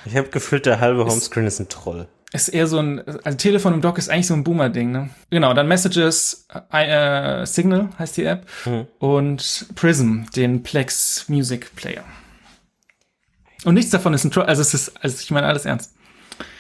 [0.05, 2.09] Ich habe gefühlt, der halbe Homescreen ist, ist ein Troll.
[2.33, 5.11] Ist eher so ein, also Telefon im Dock ist eigentlich so ein Boomer-Ding, ne?
[5.31, 8.87] Genau, dann Messages, äh, Signal heißt die App mhm.
[9.01, 12.05] und Prism, den Plex Music Player.
[13.65, 15.93] Und nichts davon ist ein Troll, also es ist, also ich meine alles ernst.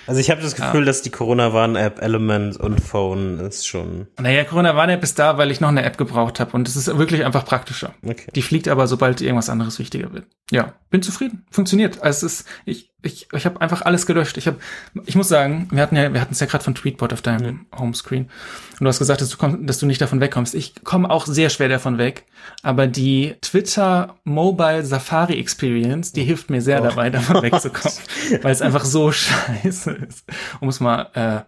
[0.07, 0.87] Also ich habe das Gefühl, ja.
[0.87, 4.09] dass die Corona-Warn-App Element und Phone ist schon.
[4.21, 7.25] Naja, Corona-Warn-App ist da, weil ich noch eine App gebraucht habe und es ist wirklich
[7.25, 7.95] einfach praktischer.
[8.05, 8.31] Okay.
[8.35, 10.27] Die fliegt aber, sobald irgendwas anderes wichtiger wird.
[10.51, 11.47] Ja, bin zufrieden.
[11.51, 12.03] Funktioniert.
[12.03, 14.37] Also es ist, ich, ich, ich habe einfach alles gelöscht.
[14.37, 14.59] Ich habe,
[15.07, 17.67] ich muss sagen, wir hatten ja, wir hatten es ja gerade von Tweetbot auf deinem
[17.73, 17.79] mhm.
[17.79, 20.55] Homescreen und du hast gesagt, dass du kommst, dass du nicht davon wegkommst.
[20.55, 22.27] Ich komme auch sehr schwer davon weg,
[22.63, 26.85] aber die Twitter Mobile Safari Experience, die hilft mir sehr oh.
[26.85, 27.99] dabei, davon wegzukommen,
[28.43, 30.25] weil es einfach so scheiße ist.
[30.61, 31.41] Um es mal, äh,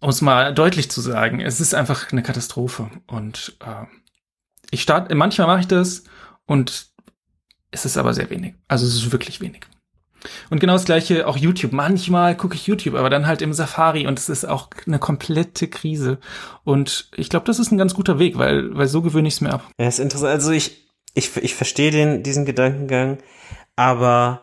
[0.00, 3.86] um es mal deutlich zu sagen, es ist einfach eine Katastrophe und äh,
[4.70, 6.04] ich starte, manchmal mache ich das
[6.46, 6.88] und
[7.70, 8.54] es ist aber sehr wenig.
[8.68, 9.66] Also es ist wirklich wenig.
[10.50, 11.72] Und genau das gleiche auch YouTube.
[11.72, 15.68] Manchmal gucke ich YouTube, aber dann halt im Safari und es ist auch eine komplette
[15.68, 16.18] Krise.
[16.64, 19.40] Und ich glaube, das ist ein ganz guter Weg, weil, weil so gewöhne ich es
[19.40, 19.68] mir ab.
[19.78, 20.32] Ja, ist interessant.
[20.32, 23.18] Also ich, ich, ich verstehe den, diesen Gedankengang,
[23.76, 24.42] aber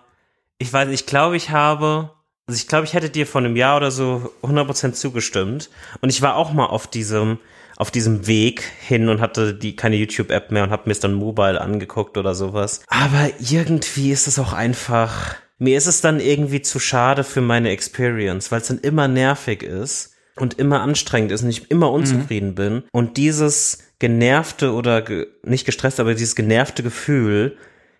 [0.58, 2.12] ich weiß, ich glaube, ich habe,
[2.48, 5.70] also ich glaube, ich hätte dir vor einem Jahr oder so 100% zugestimmt.
[6.02, 7.40] Und ich war auch mal auf diesem,
[7.78, 11.16] auf diesem Weg hin und hatte die keine YouTube-App mehr und habe mir es dann
[11.16, 12.84] mobile angeguckt oder sowas.
[12.88, 17.70] Aber irgendwie ist es auch einfach mir ist es dann irgendwie zu schade für meine
[17.70, 22.50] Experience, weil es dann immer nervig ist und immer anstrengend ist und ich immer unzufrieden
[22.50, 22.56] mhm.
[22.56, 22.84] bin.
[22.92, 27.58] Und dieses genervte oder ge nicht gestresst, aber dieses genervte Gefühl,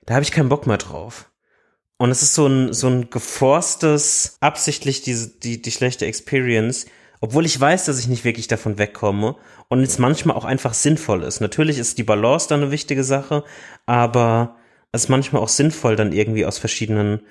[0.08, 1.30] da habe ich keinen Bock mehr drauf.
[1.98, 6.88] Und es ist so ein, so ein geforstes, absichtlich diese, die, die schlechte Experience,
[7.20, 9.36] obwohl ich weiß, dass ich nicht wirklich davon wegkomme
[9.68, 11.42] und es manchmal auch einfach sinnvoll ist.
[11.42, 13.44] Natürlich ist die Balance dann eine wichtige Sache,
[13.86, 14.56] aber
[14.92, 17.22] es ist manchmal auch sinnvoll, dann irgendwie aus verschiedenen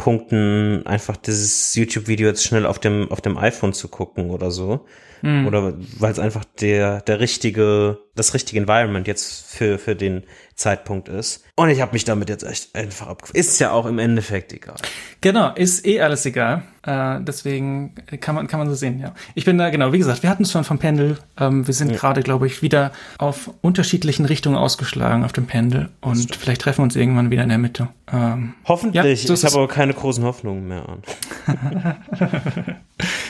[0.00, 4.86] Punkten einfach dieses YouTube-Video jetzt schnell auf dem, auf dem iPhone zu gucken oder so.
[5.22, 5.46] Mhm.
[5.46, 10.24] Oder weil es einfach der, der richtige, das richtige Environment jetzt für, für den
[10.60, 11.44] Zeitpunkt ist.
[11.56, 13.40] Und ich habe mich damit jetzt echt einfach abgefunden.
[13.40, 14.76] Ist ja auch im Endeffekt egal.
[15.20, 16.62] Genau, ist eh alles egal.
[16.82, 19.14] Äh, deswegen kann man, kann man so sehen, ja.
[19.34, 21.18] Ich bin da, genau, wie gesagt, wir hatten es schon vom Pendel.
[21.38, 21.96] Ähm, wir sind ja.
[21.96, 25.88] gerade, glaube ich, wieder auf unterschiedlichen Richtungen ausgeschlagen auf dem Pendel.
[26.00, 27.88] Und vielleicht treffen wir uns irgendwann wieder in der Mitte.
[28.12, 29.22] Ähm, Hoffentlich.
[29.22, 31.02] Ja, so ich habe aber keine großen Hoffnungen mehr an.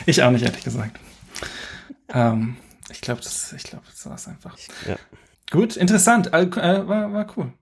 [0.07, 0.99] ich auch nicht, ehrlich gesagt.
[2.13, 2.57] Ähm,
[2.91, 4.57] ich glaube, das, ich glaube, das war es einfach.
[4.87, 4.97] Ja.
[5.51, 6.33] Gut, interessant.
[6.33, 7.53] Äh, war, war cool.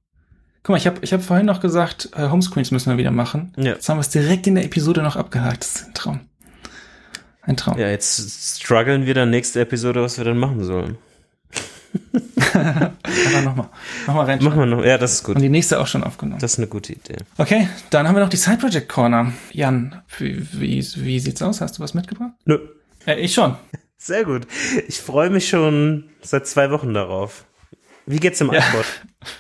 [0.63, 3.53] Guck mal, ich habe ich hab vorhin noch gesagt, äh, Homescreens müssen wir wieder machen.
[3.57, 3.73] Ja.
[3.73, 5.63] Jetzt haben wir es direkt in der Episode noch abgehakt.
[5.63, 6.21] Das ist ein Traum.
[7.43, 7.79] Ein Traum.
[7.79, 10.99] Ja, jetzt strugglen wir dann nächste Episode, was wir dann machen sollen.
[12.53, 13.69] Aber nochmal.
[14.07, 14.45] Nochmal rein.
[14.45, 14.85] Machen wir noch.
[14.85, 15.37] Ja, das ist gut.
[15.37, 16.41] Und die nächste auch schon aufgenommen.
[16.41, 17.17] Das ist eine gute Idee.
[17.39, 19.33] Okay, dann haben wir noch die Side Project Corner.
[19.53, 21.61] Jan, wie, wie, wie sieht's aus?
[21.63, 22.33] Hast du was mitgebracht?
[22.45, 22.59] Nö.
[23.07, 23.57] Äh, ich schon.
[23.99, 24.47] Sehr gut.
[24.87, 27.45] Ich freue mich schon seit zwei Wochen darauf.
[28.07, 28.61] Wie geht's im ja.
[28.61, 28.87] iPod?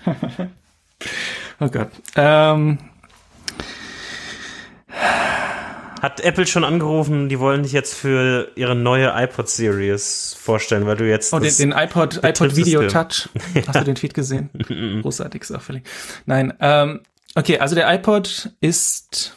[1.61, 1.91] oh Gott.
[2.17, 2.79] Ähm.
[6.03, 10.97] Hat Apple schon angerufen, die wollen dich jetzt für ihre neue iPod Series vorstellen, weil
[10.97, 11.33] du jetzt.
[11.33, 13.29] Oh, den, den iPod, iPod Video Touch.
[13.67, 14.51] Hast du den Tweet gesehen?
[15.03, 15.89] Großartig, ist auch verlinkt.
[16.27, 17.01] Nein, ähm,
[17.37, 19.37] okay, also der iPod ist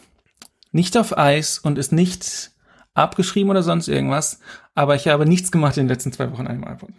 [0.72, 2.50] nicht auf Eis und ist nicht
[2.94, 4.40] abgeschrieben oder sonst irgendwas,
[4.74, 6.90] aber ich habe nichts gemacht in den letzten zwei Wochen an einem iPod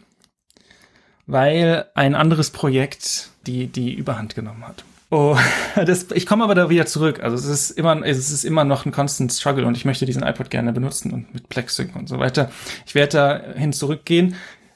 [1.26, 4.84] weil ein anderes Projekt die, die Überhand genommen hat.
[5.09, 5.38] Oh,
[5.76, 7.21] das, ich komme aber da wieder zurück.
[7.21, 10.24] Also es ist immer, es ist immer noch ein constant struggle und ich möchte diesen
[10.24, 12.51] iPod gerne benutzen und mit Plexsync und so weiter.
[12.86, 14.36] Ich werde dahin zurückgehen.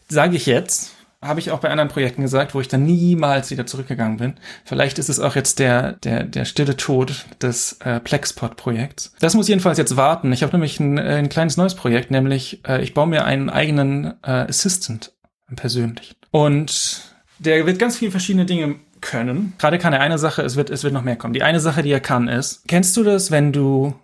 [0.09, 3.65] Sage ich jetzt, habe ich auch bei anderen Projekten gesagt, wo ich dann niemals wieder
[3.65, 4.35] zurückgegangen bin.
[4.65, 9.13] Vielleicht ist es auch jetzt der der der stille Tod des äh, Plexpod-Projekts.
[9.19, 10.31] Das muss jedenfalls jetzt warten.
[10.31, 13.49] Ich habe nämlich ein, äh, ein kleines neues Projekt, nämlich äh, ich baue mir einen
[13.49, 15.13] eigenen äh, Assistant
[15.55, 16.15] persönlich.
[16.31, 17.01] Und
[17.39, 19.53] der wird ganz viele verschiedene Dinge können.
[19.57, 21.33] Gerade kann er eine Sache, es wird, es wird noch mehr kommen.
[21.33, 23.95] Die eine Sache, die er kann, ist, kennst du das, wenn du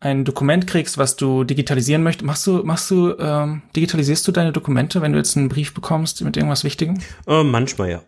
[0.00, 2.26] ein Dokument kriegst, was du digitalisieren möchtest?
[2.26, 6.22] Machst du, machst du, ähm, digitalisierst du deine Dokumente, wenn du jetzt einen Brief bekommst
[6.22, 6.98] mit irgendwas Wichtigem?
[7.26, 8.02] Äh, manchmal, ja.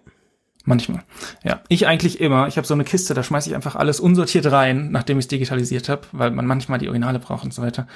[0.64, 1.02] Manchmal.
[1.44, 2.46] Ja, ich eigentlich immer.
[2.46, 5.28] Ich habe so eine Kiste, da schmeiße ich einfach alles unsortiert rein, nachdem ich es
[5.28, 7.86] digitalisiert habe, weil man manchmal die Originale braucht und so weiter.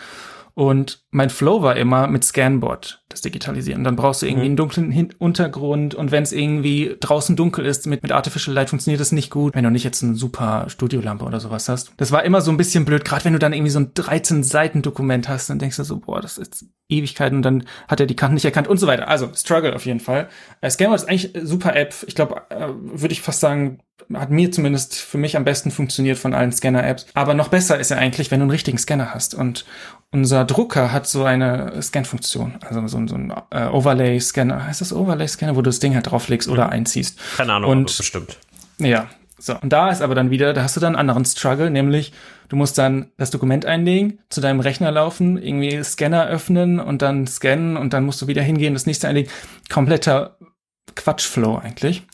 [0.55, 3.85] Und mein Flow war immer mit Scanboard, das Digitalisieren.
[3.85, 4.51] Dann brauchst du irgendwie mhm.
[4.51, 8.69] einen dunklen Hin Untergrund und wenn es irgendwie draußen dunkel ist, mit, mit Artificial Light
[8.69, 11.93] funktioniert das nicht gut, wenn du nicht jetzt eine super Studiolampe oder sowas hast.
[11.97, 15.29] Das war immer so ein bisschen blöd, gerade wenn du dann irgendwie so ein 13-Seiten-Dokument
[15.29, 18.35] hast, dann denkst du so, boah, das ist Ewigkeiten und dann hat er die Kanten
[18.35, 19.09] nicht erkannt und so weiter.
[19.09, 20.29] Also Struggle auf jeden Fall.
[20.61, 21.95] Äh, Scanboard ist eigentlich super App.
[22.07, 23.79] Ich glaube, äh, würde ich fast sagen,
[24.15, 27.07] hat mir zumindest für mich am besten funktioniert von allen Scanner-Apps.
[27.15, 29.35] Aber noch besser ist er eigentlich, wenn du einen richtigen Scanner hast.
[29.35, 29.65] Und
[30.11, 34.67] unser Drucker hat so eine Scan-Funktion, also so, so ein äh, Overlay-Scanner.
[34.67, 37.19] Heißt das Overlay-Scanner, wo du das Ding halt drauflegst oder einziehst?
[37.37, 38.39] Keine Ahnung, und, bestimmt.
[38.79, 39.09] Ja,
[39.43, 39.57] so.
[39.61, 42.13] Und da ist aber dann wieder, da hast du dann einen anderen Struggle, nämlich
[42.49, 47.27] du musst dann das Dokument einlegen, zu deinem Rechner laufen, irgendwie Scanner öffnen und dann
[47.27, 49.33] scannen und dann musst du wieder hingehen, das nächste einlegen.
[49.69, 50.37] Kompletter
[50.95, 52.05] Quatschflow eigentlich.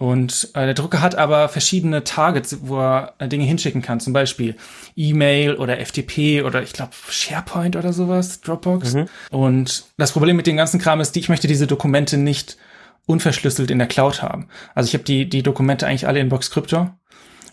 [0.00, 4.00] Und äh, der Drucker hat aber verschiedene Targets, wo er äh, Dinge hinschicken kann.
[4.00, 4.56] Zum Beispiel
[4.96, 8.94] E-Mail oder FTP oder ich glaube SharePoint oder sowas, Dropbox.
[8.94, 9.08] Mhm.
[9.30, 12.56] Und das Problem mit dem ganzen Kram ist, ich möchte diese Dokumente nicht
[13.04, 14.48] unverschlüsselt in der Cloud haben.
[14.74, 16.88] Also ich habe die, die Dokumente eigentlich alle in Box Crypto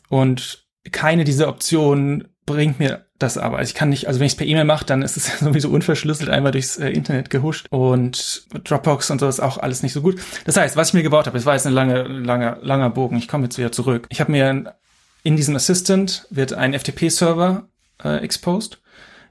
[0.07, 3.61] und keine dieser Optionen bringt mir das aber.
[3.61, 6.29] Ich kann nicht, also wenn ich es per E-Mail mache, dann ist es sowieso unverschlüsselt
[6.29, 10.19] einmal durchs äh, Internet gehuscht und Dropbox und so ist auch alles nicht so gut.
[10.45, 13.17] Das heißt, was ich mir gebaut habe, es war jetzt ein lange, langer, langer Bogen.
[13.17, 14.07] Ich komme jetzt wieder zurück.
[14.09, 14.75] Ich habe mir
[15.23, 17.67] in diesem Assistant wird ein FTP-Server
[18.03, 18.79] äh, exposed.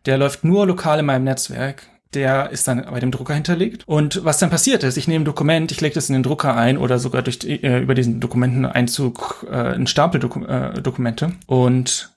[0.04, 1.82] Der läuft nur lokal in meinem Netzwerk.
[2.14, 3.82] Der ist dann bei dem Drucker hinterlegt.
[3.86, 6.54] Und was dann passiert ist, ich nehme ein Dokument, ich lege das in den Drucker
[6.54, 12.16] ein oder sogar durch äh, über diesen Dokumenteneinzug äh, einen Stapel äh, Dokumente und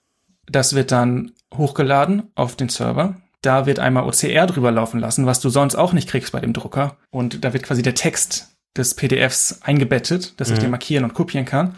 [0.51, 3.15] das wird dann hochgeladen auf den Server.
[3.41, 6.53] Da wird einmal OCR drüber laufen lassen, was du sonst auch nicht kriegst bei dem
[6.53, 6.97] Drucker.
[7.11, 10.53] Und da wird quasi der Text des PDFs eingebettet, dass mhm.
[10.55, 11.75] ich den markieren und kopieren kann.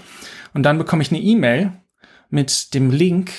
[0.53, 1.73] Und dann bekomme ich eine E-Mail
[2.29, 3.31] mit dem Link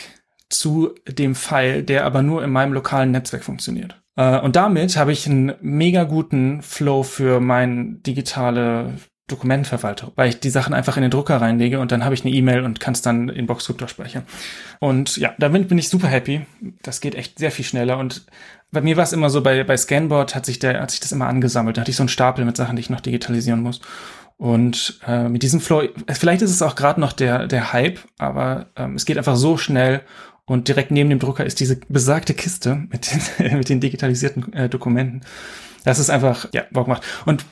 [0.49, 4.01] zu dem File, der aber nur in meinem lokalen Netzwerk funktioniert.
[4.16, 8.95] Äh, und damit habe ich einen mega guten Flow für mein digitale
[9.33, 12.35] Dokumentenverwaltung, weil ich die Sachen einfach in den Drucker reinlege und dann habe ich eine
[12.35, 14.24] E-Mail und kann es dann in Boxcryptor speichern.
[14.78, 16.47] Und ja, damit bin ich super happy.
[16.83, 18.24] Das geht echt sehr viel schneller und
[18.70, 21.12] bei mir war es immer so, bei, bei Scanboard hat sich, der, hat sich das
[21.12, 21.76] immer angesammelt.
[21.76, 23.80] Da hatte ich so einen Stapel mit Sachen, die ich noch digitalisieren muss.
[24.39, 28.66] Und äh, mit diesem Flow, vielleicht ist es auch gerade noch der, der Hype, aber
[28.76, 30.01] ähm, es geht einfach so schnell
[30.45, 34.68] Und direkt neben dem Drucker ist diese besagte Kiste mit den, mit den digitalisierten äh,
[34.68, 35.22] Dokumenten.
[35.85, 37.03] Das ist einfach, ja, Bock macht.
[37.26, 37.45] Und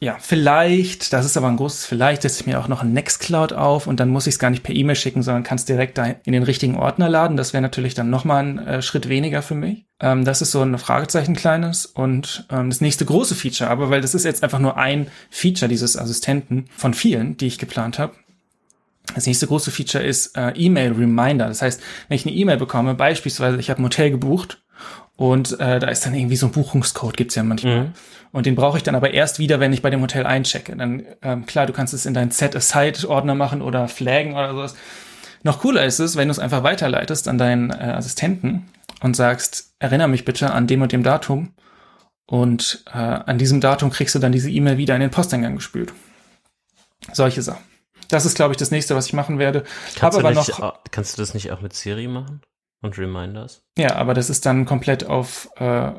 [0.00, 3.52] ja, vielleicht, das ist aber ein großes Vielleicht, setze ich mir auch noch ein Nextcloud
[3.52, 5.98] auf und dann muss ich es gar nicht per E-Mail schicken, sondern kann es direkt
[5.98, 7.36] da in den richtigen Ordner laden.
[7.36, 9.84] Das wäre natürlich dann nochmal ein äh, Schritt weniger für mich.
[10.00, 11.86] Ähm, das ist so ein Fragezeichen kleines.
[11.86, 15.68] Und ähm, das nächste große Feature, aber weil das ist jetzt einfach nur ein Feature
[15.68, 18.14] dieses Assistenten von vielen, die ich geplant habe.
[19.14, 21.48] Das nächste große Feature ist äh, E-Mail Reminder.
[21.48, 24.62] Das heißt, wenn ich eine E-Mail bekomme, beispielsweise ich habe ein Hotel gebucht
[25.16, 27.84] und äh, da ist dann irgendwie so ein Buchungscode, gibt's ja manchmal.
[27.84, 27.92] Mhm.
[28.32, 30.74] Und den brauche ich dann aber erst wieder, wenn ich bei dem Hotel einchecke.
[30.74, 34.74] Dann, ähm, klar, du kannst es in deinen Set-Aside-Ordner machen oder flaggen oder sowas.
[35.42, 38.68] Noch cooler ist es, wenn du es einfach weiterleitest an deinen äh, Assistenten
[39.00, 41.52] und sagst, erinnere mich bitte an dem und dem Datum.
[42.26, 45.92] Und äh, an diesem Datum kriegst du dann diese E-Mail wieder in den Posteingang gespült.
[47.12, 47.62] Solche Sachen.
[48.08, 49.64] Das ist, glaube ich, das nächste, was ich machen werde.
[49.96, 52.40] Kannst, du, nicht, noch, kannst du das nicht auch mit Siri machen?
[52.82, 53.64] Und Reminders?
[53.78, 55.92] Ja, aber das ist dann komplett auf, äh,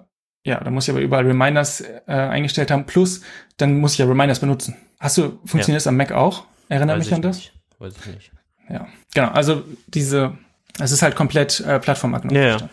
[0.45, 2.86] ja, da muss ich aber überall Reminders äh, eingestellt haben.
[2.86, 3.21] Plus,
[3.57, 4.75] dann muss ich ja Reminders benutzen.
[4.99, 5.75] Hast du, funktioniert ja.
[5.75, 6.43] das am Mac auch?
[6.67, 7.38] Erinnere mich an das?
[7.38, 7.53] Nicht.
[7.79, 8.31] Weiß ich nicht.
[8.69, 9.29] Ja, genau.
[9.29, 10.38] Also diese,
[10.79, 12.39] es ist halt komplett äh, plattformagnostisch.
[12.39, 12.69] Ja, ja.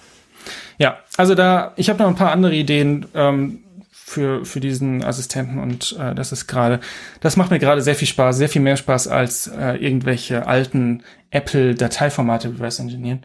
[0.78, 5.58] ja, also da, ich habe noch ein paar andere Ideen ähm, für, für diesen Assistenten
[5.58, 6.80] und äh, das ist gerade,
[7.20, 11.02] das macht mir gerade sehr viel Spaß, sehr viel mehr Spaß als äh, irgendwelche alten
[11.30, 13.24] Apple-Dateiformate reverse engineeren.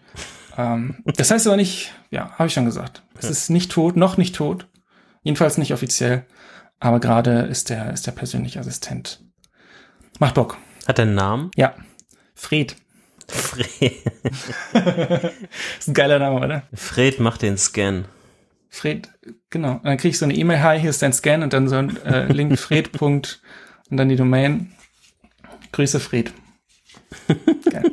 [0.57, 3.03] Ähm, das heißt aber nicht, ja, habe ich schon gesagt.
[3.17, 4.67] Es ist nicht tot, noch nicht tot.
[5.23, 6.25] Jedenfalls nicht offiziell.
[6.79, 9.23] Aber gerade ist der, ist der persönliche Assistent.
[10.19, 10.57] Macht Bock.
[10.87, 11.51] Hat er einen Namen?
[11.55, 11.75] Ja.
[12.35, 12.75] Fred.
[13.27, 13.93] Fred.
[15.79, 16.63] ist ein geiler Name, oder?
[16.73, 18.05] Fred macht den Scan.
[18.69, 19.09] Fred,
[19.49, 19.75] genau.
[19.75, 21.77] Und dann krieg ich so eine E-Mail, hi, hier ist dein Scan und dann so
[21.77, 23.01] ein äh, Link Fred.
[23.01, 23.41] und
[23.89, 24.73] dann die Domain.
[25.71, 26.33] Grüße Fred.
[27.69, 27.91] Geil.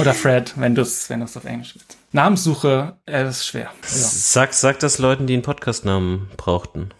[0.00, 1.98] Oder Fred, wenn du es wenn du's auf Englisch willst.
[2.12, 3.70] Namenssuche äh, ist schwer.
[3.82, 3.88] Ja.
[3.88, 6.90] Sag, sag das Leuten, die einen Podcastnamen brauchten.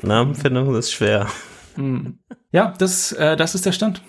[0.00, 1.28] Namenfindung ist schwer.
[1.74, 2.18] Hm.
[2.52, 4.00] Ja, das, äh, das ist der Stand.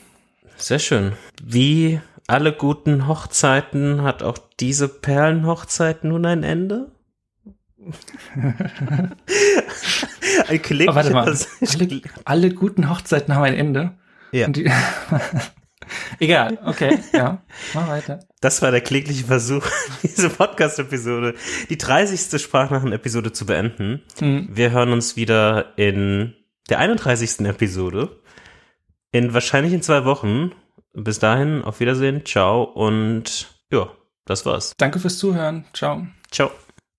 [0.55, 1.11] Sehr schön.
[1.43, 6.91] Wie alle guten Hochzeiten hat auch diese Perlenhochzeit nun ein Ende?
[10.47, 10.89] ein Klick.
[10.89, 11.37] Oh, warte mal.
[11.61, 13.97] Alle, alle, guten Hochzeiten haben ein Ende.
[14.31, 14.47] Ja.
[14.47, 14.69] Die,
[16.19, 17.41] Egal, okay, ja.
[17.73, 18.19] Mach weiter.
[18.39, 19.65] Das war der klägliche Versuch,
[20.03, 21.33] diese Podcast-Episode,
[21.69, 22.39] die 30.
[22.41, 24.03] Sprachnachrichten-Episode zu beenden.
[24.19, 24.49] Mhm.
[24.51, 26.35] Wir hören uns wieder in
[26.69, 27.39] der 31.
[27.47, 28.21] Episode.
[29.11, 30.51] In wahrscheinlich in zwei Wochen.
[30.93, 33.91] Bis dahin, auf Wiedersehen, ciao und ja,
[34.25, 34.73] das war's.
[34.77, 35.65] Danke fürs Zuhören.
[35.73, 36.07] Ciao.
[36.31, 36.51] Ciao.